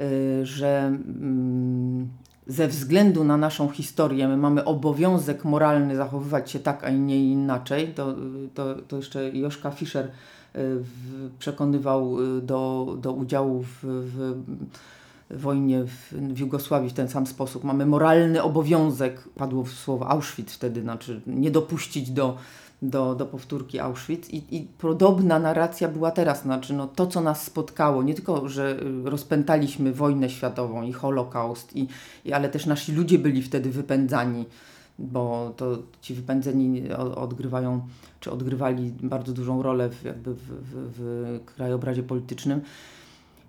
[0.00, 2.08] y, że mm,
[2.46, 7.94] ze względu na naszą historię my mamy obowiązek moralny zachowywać się tak, a nie inaczej.
[7.94, 8.14] To,
[8.54, 10.10] to, to jeszcze Joszka Fischer
[10.56, 10.80] y,
[11.38, 14.42] przekonywał do, do udziału w, w
[15.30, 17.64] wojnie w, w Jugosławii w ten sam sposób.
[17.64, 22.36] Mamy moralny obowiązek, padło słowo Auschwitz wtedy, znaczy nie dopuścić do
[22.82, 27.42] do, do powtórki Auschwitz I, i podobna narracja była teraz, znaczy no, to co nas
[27.42, 31.88] spotkało, nie tylko, że y, rozpętaliśmy wojnę światową i Holokaust, i,
[32.24, 34.44] i, ale też nasi ludzie byli wtedy wypędzani,
[34.98, 37.80] bo to ci wypędzeni odgrywają,
[38.20, 42.60] czy odgrywali bardzo dużą rolę w, jakby w, w, w krajobrazie politycznym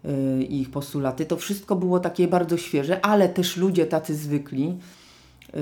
[0.05, 1.25] y, i ich postulaty.
[1.25, 4.77] To wszystko było takie bardzo świeże, ale też ludzie tacy zwykli,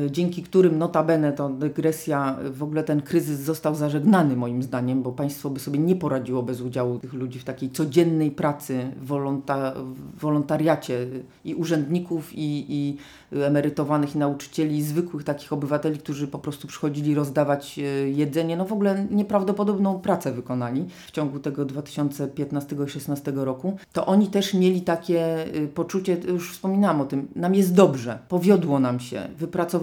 [0.10, 5.12] dzięki którym notabene to dygresja, y, w ogóle ten kryzys został zażegnany moim zdaniem, bo
[5.12, 9.74] państwo by sobie nie poradziło bez udziału tych ludzi w takiej codziennej pracy, wolonta,
[10.16, 11.08] w wolontariacie
[11.46, 12.98] i urzędników, i, i
[13.44, 18.58] emerytowanych, i nauczycieli, i zwykłych takich obywateli, którzy po prostu przychodzili rozdawać y, jedzenie.
[18.58, 23.78] No w ogóle nieprawdopodobną pracę wykonali w ciągu tego 2015-2016 roku.
[23.94, 28.80] To oni też mieli takie y, poczucie, już wspominałam o tym, nam jest dobrze, powiodło
[28.80, 29.75] nam się, wypracowaliśmy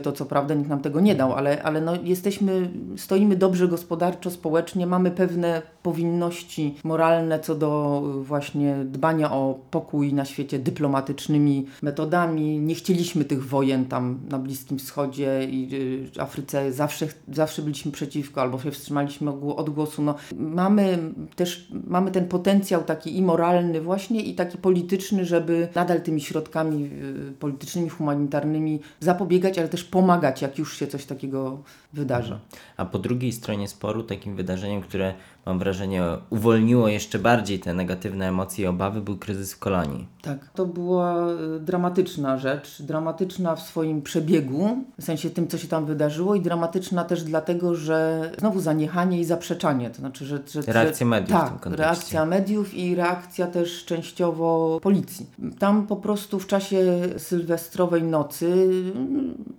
[0.00, 4.30] to, co prawda nikt nam tego nie dał, ale, ale no jesteśmy, stoimy dobrze gospodarczo,
[4.30, 11.66] społecznie, mamy pewne powinności moralne co do y, właśnie dbania o pokój na świecie dyplomatycznymi
[11.82, 12.58] metodami.
[12.58, 15.68] Nie chcieliśmy tych wojen tam na Bliskim Wschodzie i
[16.16, 20.02] y, Afryce, zawsze, zawsze byliśmy przeciwko albo się wstrzymaliśmy od głosu.
[20.02, 20.98] No, mamy
[21.36, 26.90] też mamy ten potencjał taki i moralny właśnie i taki polityczny, żeby nadal tymi środkami
[27.28, 31.58] y, politycznymi, humanitarnymi zapobiegać, ale też pomagać, jak już się coś takiego
[31.92, 32.40] wydarza.
[32.76, 35.14] A po drugiej stronie sporu takim wydarzeniem, które
[35.48, 40.06] mam wrażenie uwolniło jeszcze bardziej te negatywne emocje i obawy, był kryzys w kolonii.
[40.22, 45.68] Tak, to była y, dramatyczna rzecz, dramatyczna w swoim przebiegu, w sensie tym, co się
[45.68, 50.38] tam wydarzyło i dramatyczna też dlatego, że znowu zaniechanie i zaprzeczanie, to znaczy, że...
[50.50, 51.84] że reakcja mediów tak, w tym kontekście.
[51.84, 55.26] reakcja mediów i reakcja też częściowo policji.
[55.58, 58.70] Tam po prostu w czasie sylwestrowej nocy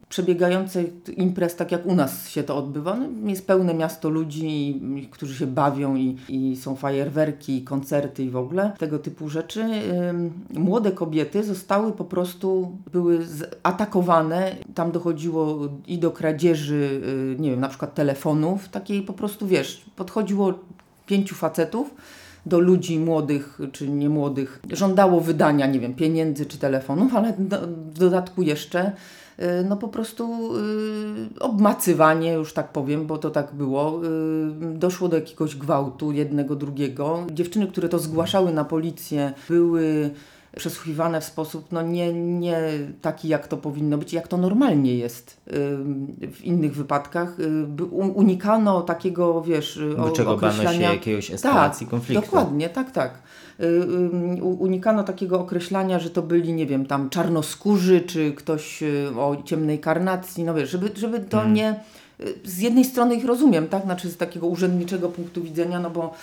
[0.10, 5.36] przebiegającej imprez, tak jak u nas się to odbywa, no, jest pełne miasto ludzi, którzy
[5.36, 9.66] się bawią i, i są fajerwerki, koncerty i w ogóle tego typu rzeczy.
[10.54, 13.20] Młode kobiety zostały po prostu, były
[13.64, 14.56] atakowane.
[14.76, 19.86] Tam dochodziło i do kradzieży, yy, nie wiem, na przykład telefonów, takiej po prostu, wiesz,
[19.96, 20.54] podchodziło
[21.06, 21.94] pięciu facetów,
[22.46, 28.00] do ludzi młodych czy niemłodych żądało wydania, nie wiem, pieniędzy czy telefonów, ale do, w
[28.00, 28.92] dodatku jeszcze
[29.70, 34.02] no po prostu y, obmacywanie, już tak powiem, bo to tak było.
[34.06, 37.26] Y, doszło do jakiegoś gwałtu jednego, drugiego.
[37.32, 40.10] Dziewczyny, które to zgłaszały na policję, były
[40.56, 42.62] przesłuchiwane w sposób no nie, nie
[43.02, 45.42] taki, jak to powinno być, jak to normalnie jest
[46.34, 47.38] w innych wypadkach.
[47.92, 50.70] Unikano takiego, wiesz, Do czego określania...
[50.70, 52.26] bano się jakiegoś eskalacji tak, konfliktu.
[52.26, 53.22] Dokładnie, tak, tak.
[54.42, 59.80] Unikano takiego określania, że to byli, nie wiem, tam czarnoskórzy, czy ktoś y, o ciemnej
[59.80, 61.54] karnacji, no wiesz, żeby, żeby to hmm.
[61.54, 61.80] nie...
[62.44, 66.14] Z jednej strony ich rozumiem, tak, znaczy z takiego urzędniczego punktu widzenia, no bo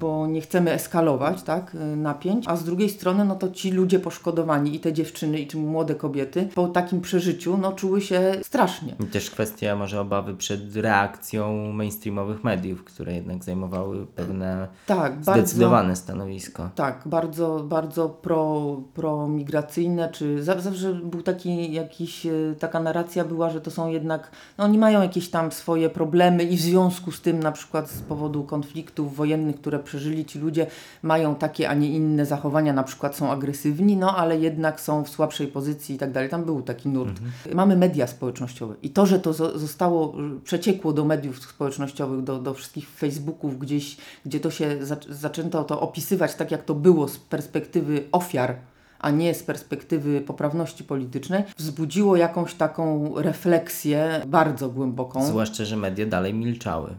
[0.00, 3.98] bo nie chcemy eskalować tak, y, napięć, a z drugiej strony no to ci ludzie
[3.98, 8.94] poszkodowani i te dziewczyny i czy młode kobiety po takim przeżyciu no czuły się strasznie.
[9.00, 15.88] I też kwestia może obawy przed reakcją mainstreamowych mediów, które jednak zajmowały pewne tak, zdecydowane
[15.88, 16.70] bardzo, stanowisko.
[16.74, 23.60] Tak, bardzo, bardzo pro, promigracyjne, czy zawsze był taki jakiś, y, taka narracja była, że
[23.60, 27.40] to są jednak, no oni mają jakieś tam swoje problemy i w związku z tym
[27.40, 30.66] na przykład z powodu konfliktów wojennych, które przeżyli ci ludzie,
[31.02, 35.08] mają takie, a nie inne zachowania, na przykład są agresywni, no ale jednak są w
[35.08, 36.28] słabszej pozycji i tak dalej.
[36.30, 37.10] Tam był taki nurt.
[37.10, 37.56] Mhm.
[37.56, 42.88] Mamy media społecznościowe i to, że to zostało, przeciekło do mediów społecznościowych, do, do wszystkich
[42.88, 43.96] Facebooków gdzieś,
[44.26, 48.56] gdzie to się zaczęto to opisywać tak, jak to było z perspektywy ofiar
[48.98, 55.26] a nie z perspektywy poprawności politycznej, wzbudziło jakąś taką refleksję bardzo głęboką.
[55.26, 56.90] Zwłaszcza, że media dalej milczały.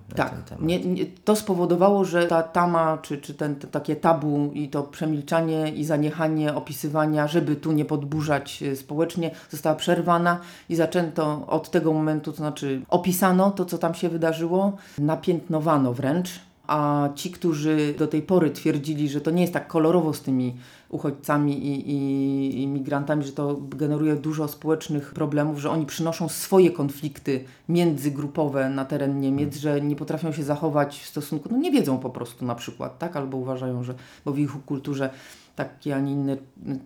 [0.49, 0.61] tak.
[0.61, 4.83] Nie, nie, to spowodowało, że ta tama, czy, czy ten, to takie tabu i to
[4.83, 11.71] przemilczanie i zaniechanie opisywania, żeby tu nie podburzać e, społecznie, została przerwana i zaczęto od
[11.71, 17.93] tego momentu, to znaczy opisano to, co tam się wydarzyło, napiętnowano wręcz a ci, którzy
[17.97, 20.55] do tej pory twierdzili, że to nie jest tak kolorowo z tymi
[20.89, 26.71] uchodźcami i, i, i migrantami, że to generuje dużo społecznych problemów, że oni przynoszą swoje
[26.71, 31.99] konflikty międzygrupowe na teren Niemiec, że nie potrafią się zachować w stosunku, no nie wiedzą
[31.99, 33.95] po prostu na przykład, tak, albo uważają, że
[34.25, 35.09] bo w ich kulturze
[35.55, 36.37] takie, a nie inne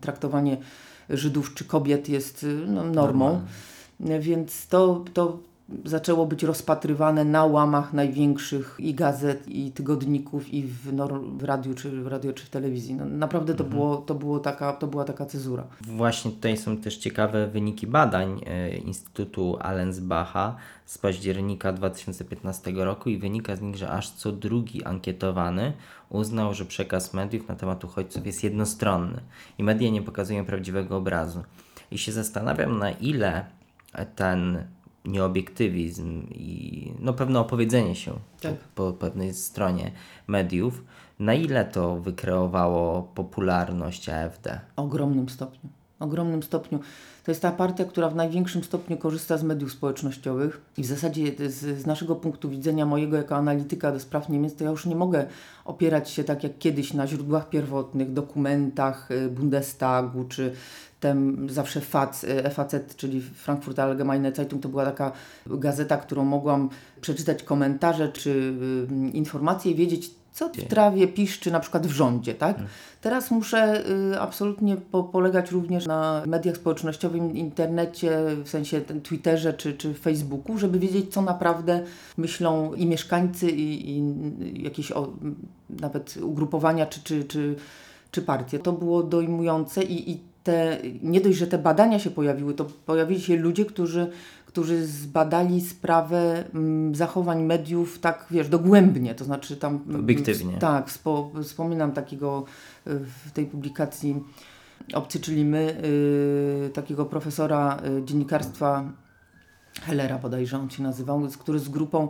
[0.02, 0.58] traktowanie
[1.10, 3.42] Żydów czy kobiet jest no, normą.
[4.00, 5.40] Więc to, to
[5.86, 10.92] zaczęło być rozpatrywane na łamach największych i gazet, i tygodników, i w,
[11.38, 12.96] w radiu, czy w radio, czy w telewizji.
[12.96, 13.80] No, naprawdę to, mhm.
[13.80, 15.64] było, to, było taka, to była taka cezura.
[15.82, 20.56] Właśnie tutaj są też ciekawe wyniki badań e, Instytutu Allensbacha
[20.86, 25.74] z października 2015 roku i wynika z nich, że aż co drugi ankietowany
[26.10, 29.22] uznał, że przekaz mediów na temat uchodźców jest jednostronny
[29.58, 31.44] i media nie pokazują prawdziwego obrazu.
[31.92, 33.46] I się zastanawiam, na ile
[34.16, 34.64] ten
[35.06, 38.56] nieobiektywizm i no, pewne opowiedzenie się tak.
[38.56, 39.92] po, po pewnej stronie
[40.28, 40.84] mediów.
[41.20, 44.60] Na ile to wykreowało popularność AfD?
[44.76, 45.70] W ogromnym stopniu.
[46.00, 46.80] ogromnym stopniu.
[47.24, 51.50] To jest ta partia, która w największym stopniu korzysta z mediów społecznościowych i w zasadzie
[51.50, 54.96] z, z naszego punktu widzenia, mojego jako analityka do spraw Niemiec, to ja już nie
[54.96, 55.26] mogę
[55.66, 60.54] opierać się tak jak kiedyś na źródłach pierwotnych, dokumentach y, Bundestagu czy
[61.02, 65.12] tem zawsze FAZ, y, FAZ, czyli Frankfurt Allgemeine Zeitung, to była taka
[65.46, 66.70] gazeta, którą mogłam
[67.02, 72.34] przeczytać komentarze czy y, informacje i wiedzieć, co w trawie piszczy na przykład w rządzie,
[72.34, 72.58] tak?
[73.02, 73.84] Teraz muszę
[74.14, 80.58] y, absolutnie po, polegać również na mediach społecznościowych, internecie, w sensie Twitterze czy, czy Facebooku,
[80.58, 81.84] żeby wiedzieć, co naprawdę
[82.18, 85.14] myślą i mieszkańcy, i, i jakieś o,
[85.70, 87.56] nawet ugrupowania czy, czy, czy,
[88.12, 88.60] czy partie.
[88.60, 93.22] To było dojmujące i, i te, nie dość, że te badania się pojawiły, to pojawili
[93.22, 94.12] się ludzie, którzy
[94.52, 99.80] którzy zbadali sprawę mm, zachowań mediów tak, wiesz, dogłębnie, to znaczy tam...
[100.00, 100.58] Obiektywnie.
[100.58, 102.44] Tak, spo, wspominam takiego
[102.88, 104.24] y, w tej publikacji
[104.94, 105.76] Obcy, czyli my,
[106.66, 108.92] y, takiego profesora y, dziennikarstwa
[109.82, 112.10] Hellera bodajże on się nazywał, który z grupą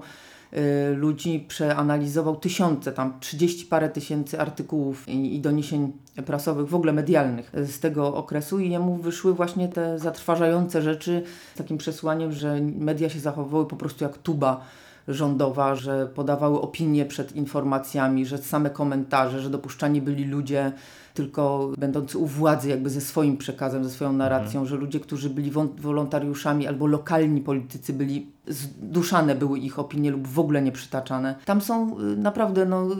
[0.95, 5.91] ludzi przeanalizował tysiące, tam 30 parę tysięcy artykułów i, i doniesień
[6.25, 11.23] prasowych, w ogóle medialnych z tego okresu i jemu wyszły właśnie te zatrważające rzeczy
[11.55, 14.65] z takim przesłaniem, że media się zachowywały po prostu jak tuba
[15.07, 20.71] rządowa, że podawały opinie przed informacjami, że same komentarze, że dopuszczani byli ludzie
[21.13, 25.51] tylko będący u władzy jakby ze swoim przekazem, ze swoją narracją, że ludzie, którzy byli
[25.77, 31.35] wolontariuszami albo lokalni politycy byli, zduszane były ich opinie lub w ogóle nie przytaczane.
[31.45, 32.95] Tam są y, naprawdę no, y,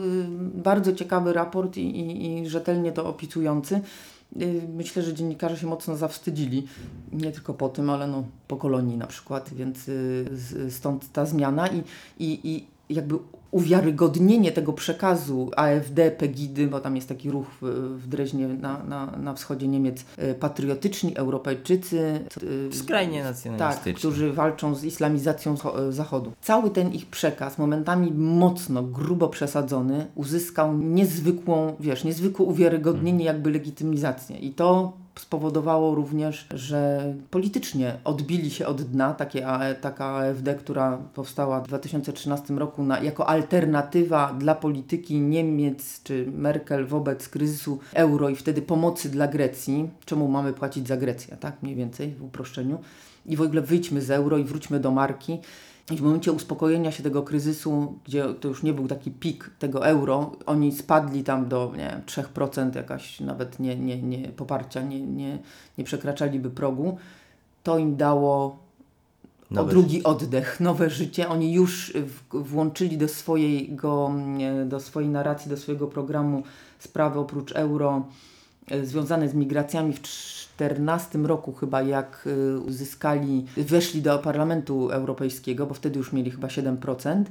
[0.54, 3.80] bardzo ciekawy raport i, i, i rzetelnie to opisujący.
[4.40, 6.66] Y, myślę, że dziennikarze się mocno zawstydzili,
[7.12, 9.90] nie tylko po tym, ale no, po kolonii na przykład, więc
[10.70, 11.82] stąd ta zmiana i,
[12.18, 13.18] i, i jakby
[13.52, 19.34] uwiarygodnienie tego przekazu AfD, Pegidy, bo tam jest taki ruch w, Dreźnie na, na, na
[19.34, 22.20] wschodzie Niemiec, e, patriotyczni Europejczycy.
[22.70, 23.92] E, Skrajnie nacjonalistyczni.
[23.92, 26.32] Tak, którzy walczą z islamizacją e, Zachodu.
[26.40, 34.36] Cały ten ich przekaz, momentami mocno, grubo przesadzony, uzyskał niezwykłą, wiesz, niezwykłe uwiarygodnienie, jakby legitymizację.
[34.36, 39.46] I to spowodowało również, że politycznie odbili się od dna, takie,
[39.80, 46.86] taka AfD, która powstała w 2013 roku na, jako alternatywa dla polityki Niemiec czy Merkel
[46.86, 49.90] wobec kryzysu euro i wtedy pomocy dla Grecji.
[50.04, 52.78] Czemu mamy płacić za Grecję, tak mniej więcej w uproszczeniu.
[53.26, 55.38] I w ogóle wyjdźmy z euro i wróćmy do marki.
[55.92, 59.86] I w momencie uspokojenia się tego kryzysu, gdzie to już nie był taki pik tego
[59.86, 65.00] euro, oni spadli tam do nie wiem, 3%, jakaś nawet nie, nie, nie poparcia, nie,
[65.00, 65.38] nie,
[65.78, 66.98] nie przekraczaliby progu,
[67.62, 68.58] to im dało
[69.58, 70.04] o drugi życie.
[70.04, 71.28] oddech, nowe życie.
[71.28, 71.92] Oni już
[72.30, 74.12] włączyli do, swojego,
[74.66, 76.42] do swojej narracji, do swojego programu
[76.78, 78.06] sprawy oprócz euro
[78.70, 80.00] e, związane z migracjami w
[80.68, 86.48] 2014 roku chyba, jak y, uzyskali, weszli do Parlamentu Europejskiego, bo wtedy już mieli chyba
[86.48, 87.24] 7%,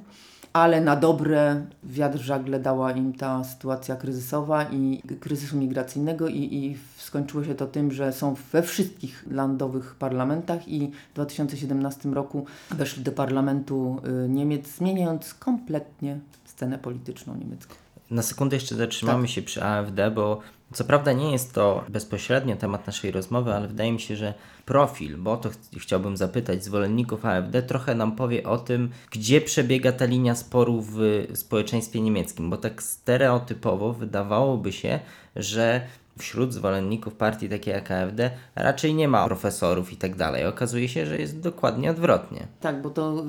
[0.54, 6.38] ale na dobre wiatr w żagle dała im ta sytuacja kryzysowa i kryzysu migracyjnego i,
[6.38, 12.46] i skończyło się to tym, że są we wszystkich landowych parlamentach i w 2017 roku
[12.72, 17.76] weszli do Parlamentu y, Niemiec, zmieniając kompletnie scenę polityczną niemiecką.
[18.12, 19.32] Na sekundę jeszcze zatrzymamy tak.
[19.32, 20.40] się przy AfD, bo
[20.74, 24.34] co prawda nie jest to bezpośrednio temat naszej rozmowy, ale wydaje mi się, że
[24.66, 29.92] profil, bo to ch chciałbym zapytać zwolenników AfD, trochę nam powie o tym, gdzie przebiega
[29.92, 35.00] ta linia sporu w społeczeństwie niemieckim, bo tak stereotypowo wydawałoby się,
[35.36, 35.82] że
[36.18, 40.46] wśród zwolenników partii takiej jak AfD raczej nie ma profesorów i tak dalej.
[40.46, 42.48] Okazuje się, że jest dokładnie odwrotnie.
[42.60, 43.24] Tak, bo to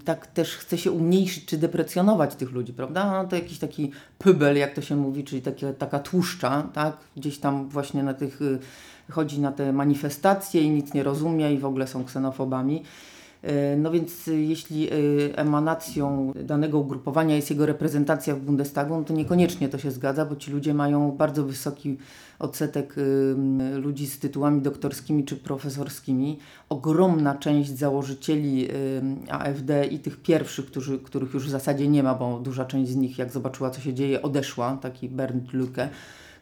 [0.00, 3.22] y, tak też chce się umniejszyć czy deprecjonować tych ludzi, prawda?
[3.22, 5.42] No to jakiś taki pybel, jak to się mówi, czyli
[5.78, 6.96] taka tłuszcza, tak?
[7.16, 8.58] Gdzieś tam właśnie na tych y,
[9.10, 12.82] chodzi na te manifestacje i nic nie rozumie i w ogóle są ksenofobami.
[13.42, 14.92] E, no więc e, jeśli e,
[15.36, 20.36] emanacją danego ugrupowania jest jego reprezentacja w Bundestagu, no to niekoniecznie to się zgadza, bo
[20.36, 21.98] ci ludzie mają bardzo wysoki
[22.38, 22.94] odsetek
[23.74, 26.38] ludzi z tytułami doktorskimi czy profesorskimi.
[26.68, 28.68] Ogromna część założycieli
[29.30, 32.96] AfD i tych pierwszych, którzy, których już w zasadzie nie ma, bo duża część z
[32.96, 35.88] nich, jak zobaczyła, co się dzieje, odeszła, taki Bernd Lücke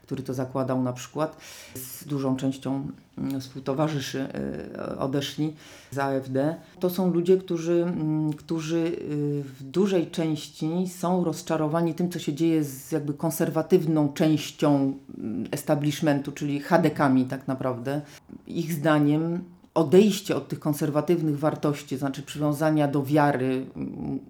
[0.07, 1.37] który to zakładał na przykład,
[1.75, 4.27] z dużą częścią mm, współtowarzyszy
[4.93, 5.53] y, odeszli
[5.91, 6.55] z AfD.
[6.79, 12.33] To są ludzie, którzy, mm, którzy y, w dużej części są rozczarowani tym, co się
[12.33, 18.01] dzieje z jakby konserwatywną częścią mm, establishmentu, czyli hadekami tak naprawdę.
[18.47, 19.43] Ich zdaniem
[19.77, 23.65] odejście od tych konserwatywnych wartości, znaczy przywiązania do wiary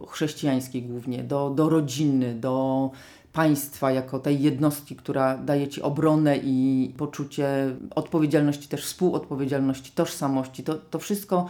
[0.08, 2.90] chrześcijańskiej głównie, do, do rodziny, do
[3.38, 7.48] państwa, jako tej jednostki, która daje ci obronę i poczucie
[7.96, 10.64] odpowiedzialności, też współodpowiedzialności, tożsamości.
[10.64, 11.48] To, to wszystko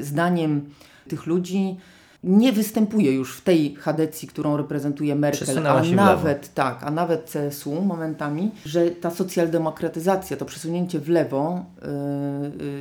[0.00, 0.70] zdaniem
[1.08, 1.76] tych ludzi
[2.24, 7.82] nie występuje już w tej chadecji, którą reprezentuje Merkel, a nawet tak, a nawet CSU
[7.82, 11.64] momentami, że ta socjaldemokratyzacja, to przesunięcie w lewo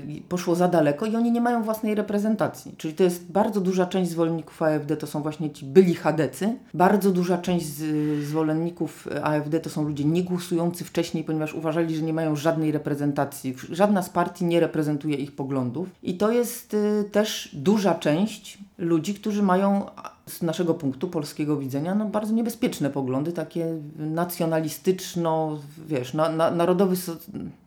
[0.08, 2.74] yy, yy, poszło za daleko i oni nie mają własnej reprezentacji.
[2.78, 6.56] Czyli to jest bardzo duża część zwolenników AfD, to są właśnie ci byli chadecy.
[6.74, 12.02] Bardzo duża część z, zwolenników AfD to są ludzie nie głosujący wcześniej, ponieważ uważali, że
[12.02, 13.56] nie mają żadnej reprezentacji.
[13.72, 15.90] Żadna z partii nie reprezentuje ich poglądów.
[16.04, 19.86] I to jest yy, też duża część ludzi, którzy mają
[20.30, 23.66] z naszego punktu polskiego widzenia no, bardzo niebezpieczne poglądy, takie
[23.98, 27.16] nacjonalistyczno, wiesz, na, na, narodowy, so,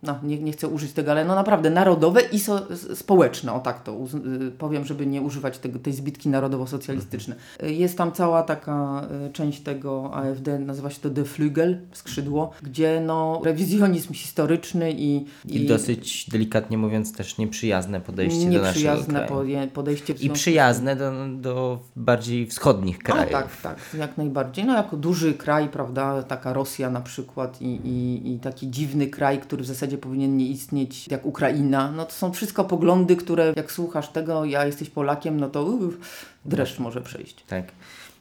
[0.03, 3.83] no, nie, nie chcę użyć tego, ale no naprawdę narodowe i so, społeczne, o tak
[3.83, 4.11] to uz,
[4.59, 7.35] powiem, żeby nie używać tego, tej zbitki narodowo-socjalistyczne.
[7.63, 13.03] Jest tam cała taka y, część tego AfD, nazywa się to De Flügel, skrzydło, gdzie
[13.07, 15.27] no rewizjonizm historyczny i...
[15.45, 19.69] I, dosyć delikatnie mówiąc też nieprzyjazne podejście do naszego nieprzyjazne kraju.
[19.75, 23.33] podejście I przyjazne do, do bardziej wschodnich A, krajów.
[23.33, 24.65] tak, tak, jak najbardziej.
[24.65, 29.41] No jako duży kraj, prawda, taka Rosja na przykład i, i, i taki dziwny kraj,
[29.41, 33.73] który w zasadzie powinien nie istnieć, jak Ukraina, no to są wszystko poglądy, które jak
[33.73, 37.45] słuchasz tego, ja jesteś Polakiem, no to uff, dreszcz może przejść.
[37.45, 37.65] Tak.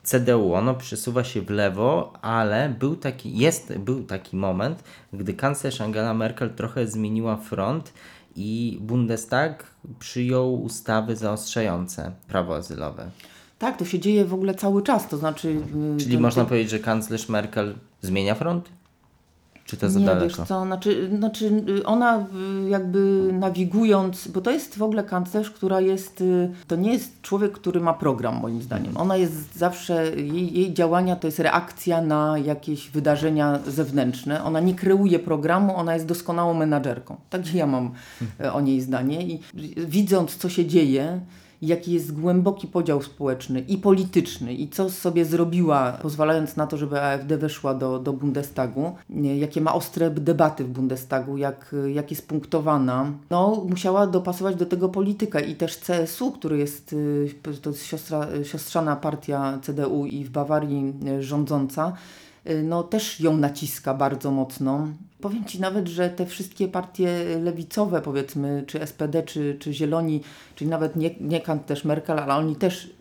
[0.04, 5.82] CDU, ono przesuwa się w lewo, ale był taki, jest, był taki moment, gdy kanclerz
[5.82, 7.94] Angela Merkel trochę zmieniła front
[8.36, 9.68] i Bundestag
[10.00, 13.10] przyjął ustawy zaostrzające prawo azylowe.
[13.62, 15.53] Tak, to się dzieje w ogóle cały czas, to znaczy...
[15.53, 18.70] yy, Czyli ten- można ten- powiedzieć, że kanclerz Merkel zmienia front?
[19.66, 20.26] Czy to za nie, daleko?
[20.38, 22.26] wiesz co, znaczy, znaczy y, ona
[22.66, 27.22] y, jakby nawigując, bo to jest w ogóle kanclerz, która jest, y, to nie jest
[27.22, 28.97] człowiek, który ma program moim zdaniem.
[28.97, 34.43] Ona jest zawsze, jej, jej działania to jest reakcja na jakieś wydarzenia zewnętrzne.
[34.43, 37.16] Ona nie kreuje programu, ona jest doskonałą menadżerką.
[37.30, 37.91] Takie ja mam
[38.41, 41.20] y, o niej zdanie i y, widząc co się dzieje,
[41.62, 47.01] jaki jest głęboki podział społeczny i polityczny i co sobie zrobiła, pozwalając na to, żeby
[47.01, 48.95] AfD weszła do, do Bundestagu,
[49.38, 54.89] jakie ma ostre debaty w Bundestagu, jak, jak jest punktowana, no musiała dopasować do tego
[54.89, 60.30] politykę i też CSU, który jest, y, to jest siostra, siostrzana partia CDU i w
[60.30, 61.93] Bawarii y, rządząca,
[62.49, 64.88] y, no też ją naciska bardzo mocno.
[65.22, 70.22] Powiem Ci nawet, że te wszystkie partie lewicowe, powiedzmy, czy SPD, czy, czy Zieloni,
[70.55, 72.93] czyli nawet nie, nie Kant też Merkel, ale oni też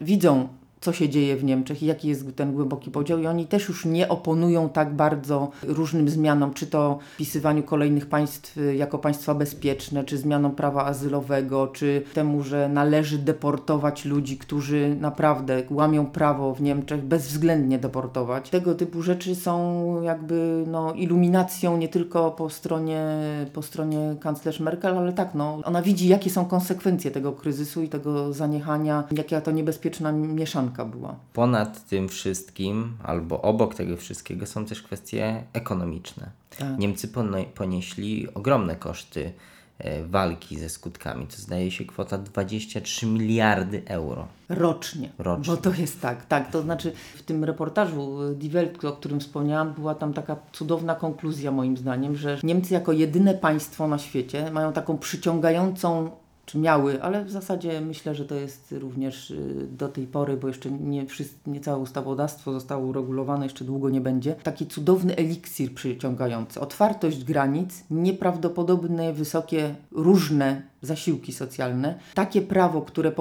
[0.00, 0.48] widzą,
[0.80, 3.84] co się dzieje w Niemczech i jaki jest ten głęboki podział i oni też już
[3.84, 10.18] nie oponują tak bardzo różnym zmianom, czy to wpisywaniu kolejnych państw jako państwa bezpieczne, czy
[10.18, 17.02] zmianom prawa azylowego, czy temu, że należy deportować ludzi, którzy naprawdę łamią prawo w Niemczech,
[17.02, 18.50] bezwzględnie deportować.
[18.50, 23.04] Tego typu rzeczy są jakby no, iluminacją nie tylko po stronie,
[23.52, 27.88] po stronie kanclerz Merkel, ale tak, no, ona widzi, jakie są konsekwencje tego kryzysu i
[27.88, 31.16] tego zaniechania, jaka to niebezpieczna mieszanka była.
[31.32, 36.30] Ponad tym wszystkim, albo obok tego wszystkiego, są też kwestie ekonomiczne.
[36.58, 36.78] Tak.
[36.78, 37.08] Niemcy
[37.54, 39.32] ponieśli ogromne koszty
[39.78, 41.26] e, walki ze skutkami.
[41.26, 44.28] To zdaje się kwota 23 miliardy euro.
[44.48, 45.10] Rocznie.
[45.18, 45.54] Rocznie.
[45.54, 46.50] Bo to jest tak, tak.
[46.50, 50.94] To znaczy w tym reportażu y, Die Welt, o którym wspomniałam, była tam taka cudowna
[50.94, 56.10] konkluzja moim zdaniem, że Niemcy jako jedyne państwo na świecie mają taką przyciągającą
[56.48, 60.48] czy miały, ale w zasadzie myślę, że to jest również y, do tej pory, bo
[60.48, 64.34] jeszcze nie, wszyscy, nie całe ustawodawstwo zostało uregulowane, jeszcze długo nie będzie.
[64.34, 66.60] Taki cudowny eliksir przyciągający.
[66.60, 71.98] Otwartość granic, nieprawdopodobne, wysokie, różne zasiłki socjalne.
[72.14, 73.12] Takie prawo, które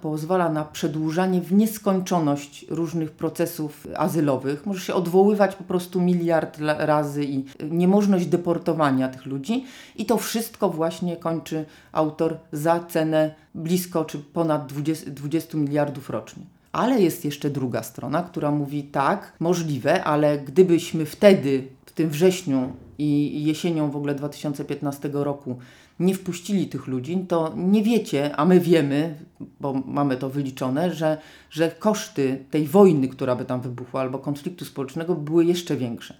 [0.00, 4.66] pozwala na przedłużanie w nieskończoność różnych procesów azylowych.
[4.66, 9.64] Może się odwoływać po prostu miliard razy i niemożność deportowania tych ludzi.
[9.96, 16.42] I to wszystko właśnie kończy autor za cenę blisko czy ponad 20, 20 miliardów rocznie.
[16.72, 22.72] Ale jest jeszcze druga strona, która mówi tak, możliwe, ale gdybyśmy wtedy, w tym wrześniu
[22.98, 25.56] i jesienią w ogóle 2015 roku
[26.00, 29.14] nie wpuścili tych ludzi, to nie wiecie, a my wiemy,
[29.60, 31.18] bo mamy to wyliczone, że,
[31.50, 36.14] że koszty tej wojny, która by tam wybuchła, albo konfliktu społecznego były jeszcze większe.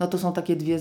[0.00, 0.78] No to są takie dwie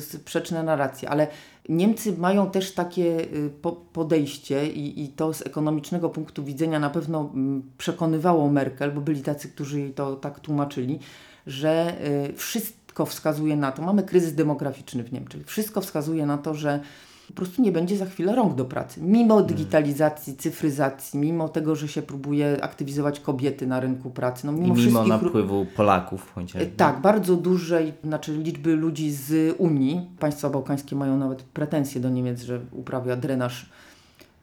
[0.00, 1.26] sprzeczne narracje, ale
[1.68, 6.90] Niemcy mają też takie y, po- podejście i, i to z ekonomicznego punktu widzenia na
[6.90, 10.98] pewno mm, przekonywało Merkel, bo byli tacy, którzy jej to tak tłumaczyli,
[11.46, 11.94] że
[12.30, 16.80] y, wszystko wskazuje na to, mamy kryzys demograficzny w Niemczech, wszystko wskazuje na to, że
[17.28, 19.00] po prostu nie będzie za chwilę rąk do pracy.
[19.02, 24.54] Mimo digitalizacji, cyfryzacji, mimo tego, że się próbuje aktywizować kobiety na rynku pracy, no I
[24.54, 26.70] mimo, mimo wszystkich ró- napływu Polaków chociażby.
[26.76, 30.00] tak, bardzo dużej, znaczy liczby ludzi z Unii.
[30.18, 33.66] Państwa bałkańskie mają nawet pretensje do Niemiec, że uprawia drenaż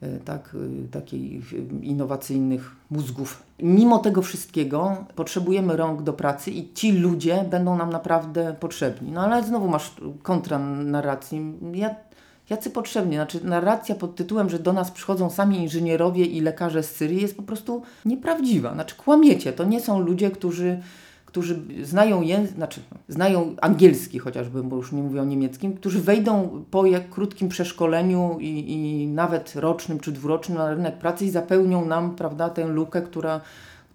[0.01, 0.55] e, tak,
[0.85, 3.43] e, takich e, innowacyjnych mózgów.
[3.59, 9.11] Mimo tego wszystkiego potrzebujemy rąk do pracy i ci ludzie będą nam naprawdę potrzebni.
[9.11, 11.53] No ale znowu masz kontra narracji.
[11.73, 11.95] Ja,
[12.49, 13.15] jacy potrzebni?
[13.15, 17.37] Znaczy narracja pod tytułem, że do nas przychodzą sami inżynierowie i lekarze z Syrii jest
[17.37, 18.73] po prostu nieprawdziwa.
[18.73, 19.53] Znaczy kłamiecie.
[19.53, 20.79] To nie są ludzie, którzy
[21.33, 26.63] którzy znają język, znaczy znają angielski chociażby, bo już nie mówię o niemieckim, którzy wejdą
[26.71, 31.85] po jak krótkim przeszkoleniu i, i nawet rocznym czy dwurocznym na rynek pracy i zapełnią
[31.85, 33.41] nam, prawda, tę lukę, która,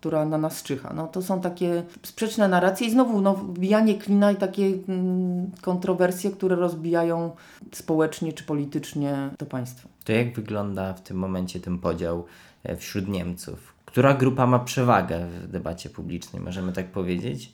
[0.01, 0.92] która na nas czyha.
[0.96, 6.30] No to są takie sprzeczne narracje i znowu no, wbijanie klina i takie mm, kontrowersje,
[6.30, 7.30] które rozbijają
[7.72, 9.88] społecznie czy politycznie to państwo.
[10.05, 12.24] To jak wygląda w tym momencie ten podział
[12.64, 13.74] e, wśród Niemców?
[13.84, 17.53] Która grupa ma przewagę w debacie publicznej, możemy tak powiedzieć?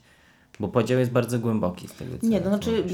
[0.61, 2.85] Bo podział jest bardzo głęboki z tego, co Nie, to znaczy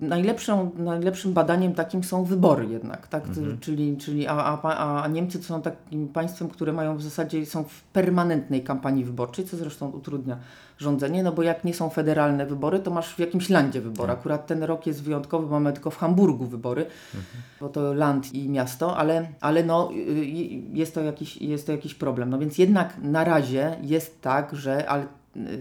[0.00, 3.26] najlepszą, najlepszym badaniem takim są wybory jednak, tak?
[3.26, 3.58] Mhm.
[3.60, 7.64] Czyli, czyli a, a, a Niemcy to są takim państwem, które mają w zasadzie, są
[7.64, 10.38] w permanentnej kampanii wyborczej, co zresztą utrudnia
[10.78, 14.08] rządzenie, no bo jak nie są federalne wybory, to masz w jakimś landzie wybory.
[14.08, 14.18] Tak.
[14.18, 17.42] Akurat ten rok jest wyjątkowy, bo mamy tylko w Hamburgu wybory, Mhm.
[17.60, 20.24] bo to land i miasto, ale, ale no, y, y,
[20.72, 22.30] jest, to jakiś, jest to jakiś problem.
[22.30, 25.06] No więc jednak na razie jest tak, że, ale,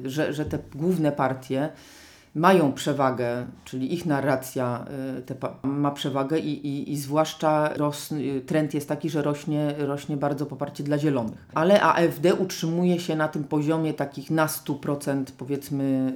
[0.06, 1.70] że, że te główne partie
[2.36, 4.86] mają przewagę, czyli ich narracja
[5.64, 10.18] y, ma przewagę i, i, i zwłaszcza ros, y, trend jest taki, że rośnie, rośnie
[10.18, 11.48] bardzo poparcie dla zielonych.
[11.54, 16.14] Ale AfD utrzymuje się na tym poziomie takich na 100% powiedzmy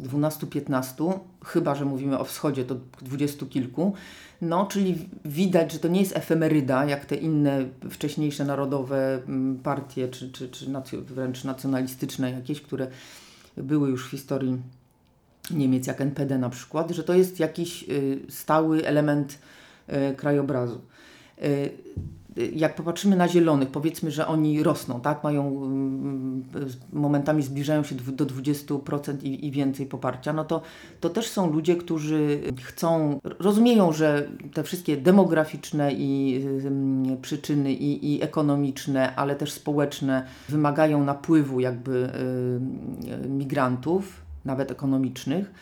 [0.00, 3.94] 12-15, chyba że mówimy o wschodzie, to dwudziestu kilku.
[4.42, 10.08] No, czyli widać, że to nie jest efemeryda, jak te inne wcześniejsze narodowe mm, partie,
[10.08, 10.66] czy, czy, czy
[11.00, 12.86] wręcz nacjonalistyczne jakieś, które
[13.56, 14.58] były już w historii
[15.50, 19.38] Niemiec, jak NPD na przykład, że to jest jakiś y, stały element
[19.88, 20.80] y, krajobrazu.
[22.54, 26.44] Jak popatrzymy na zielonych, powiedzmy, że oni rosną, tak, mają mm,
[26.92, 30.62] momentami zbliżają się do 20% i, i więcej poparcia, no to,
[31.00, 36.42] to też są ludzie, którzy chcą, rozumieją, że te wszystkie demograficzne i
[37.12, 42.10] y, przyczyny i, i ekonomiczne, ale też społeczne wymagają napływu jakby
[43.24, 45.52] y, migrantów, nawet ekonomicznych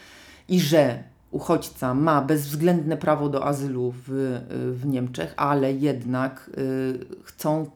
[0.48, 4.40] i że uchodźca ma bezwzględne prawo do azylu w,
[4.80, 7.70] w Niemczech, ale jednak y, chcą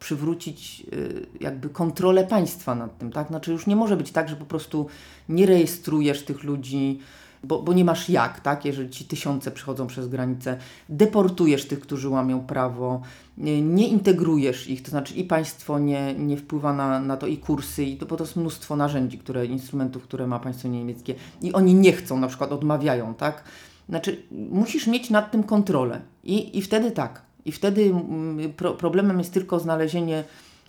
[0.00, 3.28] przywrócić y, jakby kontrolę państwa nad tym, tak?
[3.28, 4.86] Znaczy już nie może być tak, że po prostu
[5.28, 7.00] nie rejestrujesz tych ludzi,
[7.44, 8.64] bo, bo nie masz jak, tak?
[8.64, 13.02] Jeżeli ci tysiące przychodzą przez granicę, deportujesz tych, którzy łamią prawo,
[13.38, 17.38] nie, nie integrujesz ich, to znaczy i państwo nie, nie wpływa na, na to, i
[17.38, 21.52] kursy, i to, bo to jest mnóstwo narzędzi, które, instrumentów, które ma państwo niemieckie i
[21.52, 23.44] oni nie chcą, na przykład odmawiają, tak?
[23.88, 29.18] Znaczy musisz mieć nad tym kontrolę i, i wtedy tak, i wtedy mm, pro, problemem
[29.18, 30.24] jest tylko znalezienie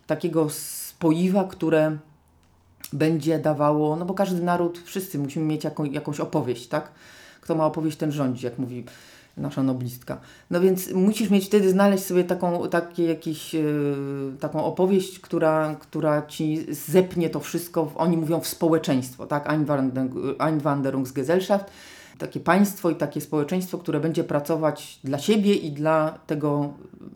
[0.08, 1.98] takiego spoiwa, które
[2.96, 6.92] będzie dawało, no bo każdy naród, wszyscy musimy mieć jaką, jakąś opowieść, tak?
[7.42, 8.86] Kto ma opowieść, ten rządzi, jak mówi
[9.38, 10.18] nasza noblistka.
[10.50, 16.22] No więc musisz mieć wtedy znaleźć sobie taką, takie jakiś, yy, taką opowieść, która, która
[16.22, 19.48] ci zepnie to wszystko, w, oni mówią w społeczeństwo, tak?
[19.48, 21.66] Einwanderung- Einwanderungsgesellschaft,
[22.18, 26.74] takie państwo i takie społeczeństwo, które będzie pracować dla siebie i dla tego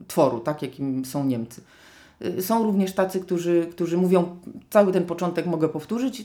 [0.07, 0.61] tworu, tak?
[0.61, 1.61] Jakim są Niemcy.
[2.25, 4.37] Y, Są również tacy, którzy, którzy mówią,
[4.69, 6.23] cały ten początek mogę powtórzyć, y,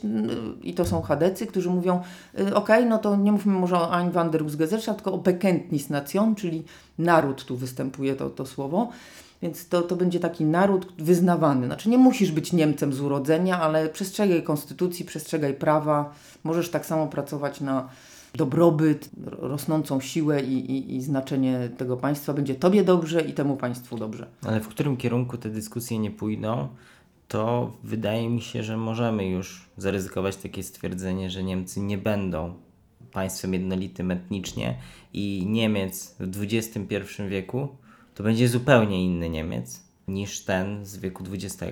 [0.63, 2.01] i to są chadecy, którzy mówią,
[2.39, 6.63] y, ok, no to nie mówmy może o Einwanderungsgesellschaft, tylko o Bekenntnisnation, czyli
[6.99, 8.89] naród, tu występuje to, to słowo,
[9.41, 11.65] więc to, to będzie taki naród wyznawany.
[11.65, 17.07] Znaczy nie musisz być Niemcem z urodzenia, ale przestrzegaj konstytucji, przestrzegaj prawa, możesz tak samo
[17.07, 17.89] pracować na
[18.35, 22.33] dobrobyt, ro- rosnącą siłę i, i, i znaczenie tego państwa.
[22.33, 24.27] Będzie Tobie dobrze i temu państwu dobrze.
[24.43, 26.67] Ale w którym kierunku te dyskusje nie pójdą,
[27.27, 32.53] to wydaje mi się, że możemy już zaryzykować takie stwierdzenie, że Niemcy nie będą
[33.11, 34.77] państwem jednolitym etnicznie
[35.13, 36.83] i Niemiec w XXI
[37.29, 37.67] wieku
[38.15, 41.63] to będzie zupełnie inny Niemiec niż ten z wieku XX.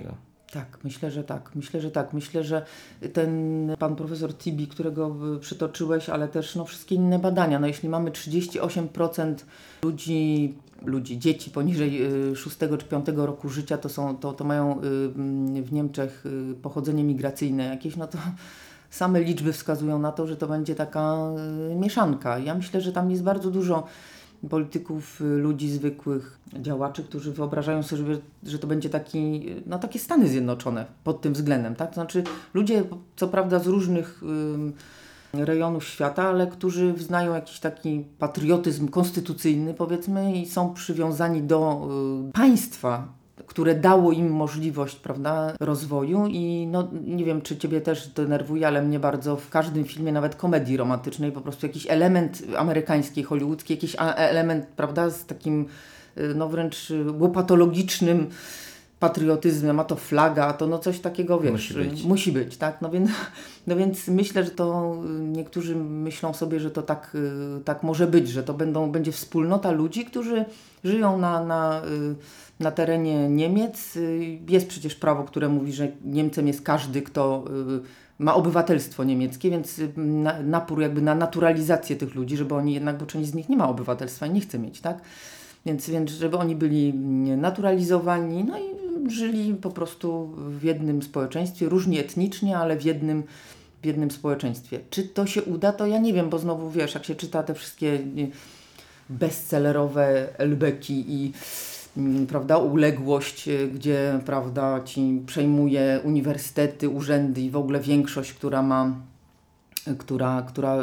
[0.54, 1.52] Tak, myślę, że tak.
[1.56, 2.14] Myślę, że tak.
[2.14, 2.66] Myślę, że
[3.14, 7.60] ten pan profesor Tibi, którego y, przytoczyłeś, ale też no, wszystkie inne badania.
[7.60, 9.36] No, jeśli mamy 38%
[9.84, 10.54] ludzi,
[10.86, 14.82] ludzi, dzieci poniżej y, 6 czy 5 roku życia, to, są, to, to mają y,
[15.62, 18.18] w Niemczech y, pochodzenie migracyjne jakieś, no to
[18.90, 21.18] same liczby wskazują na to, że to będzie taka
[21.72, 22.40] y, mieszanka.
[22.40, 23.84] Ja myślę, że tam jest bardzo dużo
[24.50, 30.00] polityków, y, ludzi zwykłych, działaczy, którzy wyobrażają sobie, że, to będzie taki, y, no, takie
[30.00, 31.76] Stany Zjednoczone pod tym względem.
[31.76, 31.90] Tak?
[31.90, 32.24] To znaczy
[32.54, 32.84] ludzie,
[33.16, 34.24] co prawda z różnych
[35.34, 41.88] y, rejonów świata, ale którzy znają jakiś taki patriotyzm konstytucyjny, powiedzmy, i są przywiązani do
[42.30, 43.08] y, państwa,
[43.48, 48.82] które dało im możliwość, prawda, rozwoju i no nie wiem, czy Ciebie też denerwuje, ale
[48.82, 53.96] mnie bardzo w każdym filmie, nawet komedii romantycznej, po prostu jakiś element amerykański, hollywoodzki, jakiś
[54.16, 55.66] element, prawda, z takim
[56.18, 58.30] y, no wręcz łopatologicznym
[59.00, 62.04] patriotyzmem, a to flaga, a to no coś takiego, wiesz, Musi być.
[62.04, 63.10] musi być, tak, no więc,
[63.68, 68.08] no więc myślę, że to y, niektórzy myślą sobie, że to tak, y, tak może
[68.08, 70.46] być, że to będą, będzie wspólnota ludzi, którzy
[70.84, 71.82] żyją na, na,
[72.60, 73.96] na terenie Niemiec.
[73.96, 77.46] Y, Jest przecież prawo, które mówi, że Niemcem jest każdy, kto
[77.80, 82.74] y, ma obywatelstwo niemieckie, więc y, na, napór jakby na naturalizację tych ludzi, żeby oni
[82.74, 85.02] jednak, bo część z nich nie ma obywatelstwa i nie chce mieć, tak?
[85.66, 86.94] Więc, więc żeby oni byli
[87.38, 88.64] naturalizowani, no i
[89.10, 93.24] żyli po prostu w jednym społeczeństwie, różnie etnicznie, ale w jednym,
[93.82, 94.80] w jednym społeczeństwie.
[94.90, 97.54] Czy to się uda, to ja nie wiem, bo znowu wiesz, jak się czyta te
[97.54, 98.00] wszystkie
[99.10, 101.34] bestsellerowe Elbeki i
[102.28, 108.96] prawda, uległość, y, gdzie prawda, ci przejmuje uniwersytety, urzędy i w ogóle większość, która ma,
[109.98, 110.78] która, która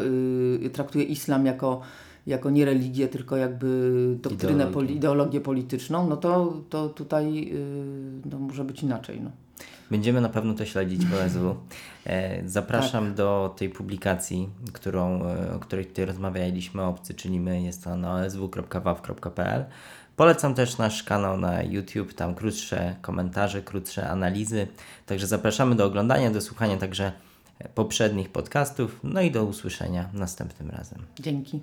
[0.64, 1.80] y, traktuje islam jako,
[2.26, 3.92] jako nie religię, tylko jakby
[4.22, 4.74] doktrynę, Ideologię.
[4.74, 9.20] poli, ideologię polityczną, no to, to tutaj y, no, może być inaczej.
[9.20, 9.30] No.
[9.90, 11.54] Będziemy na pewno to śledzić w OSW.
[12.06, 13.14] E, Zapraszam Tak.
[13.14, 19.64] do tej publikacji, którą, e, o której tutaj rozmawialiśmy, obcy czynimy, jest to na osw.waw.pl.
[20.16, 24.66] Polecam też nasz kanał na YouTube, tam krótsze komentarze, krótsze analizy.
[25.06, 27.12] Także zapraszamy do oglądania, do słuchania także
[27.74, 30.98] poprzednich podcastów, no i do usłyszenia następnym razem.
[31.20, 31.60] Dzięki.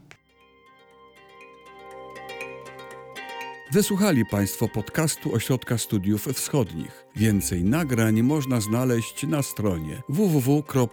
[3.72, 7.06] Wysłuchali Państwo podcastu Ośrodka Studiów Wschodnich.
[7.16, 10.88] Więcej nagrań można znaleźć na stronie www.osw.waw.pl.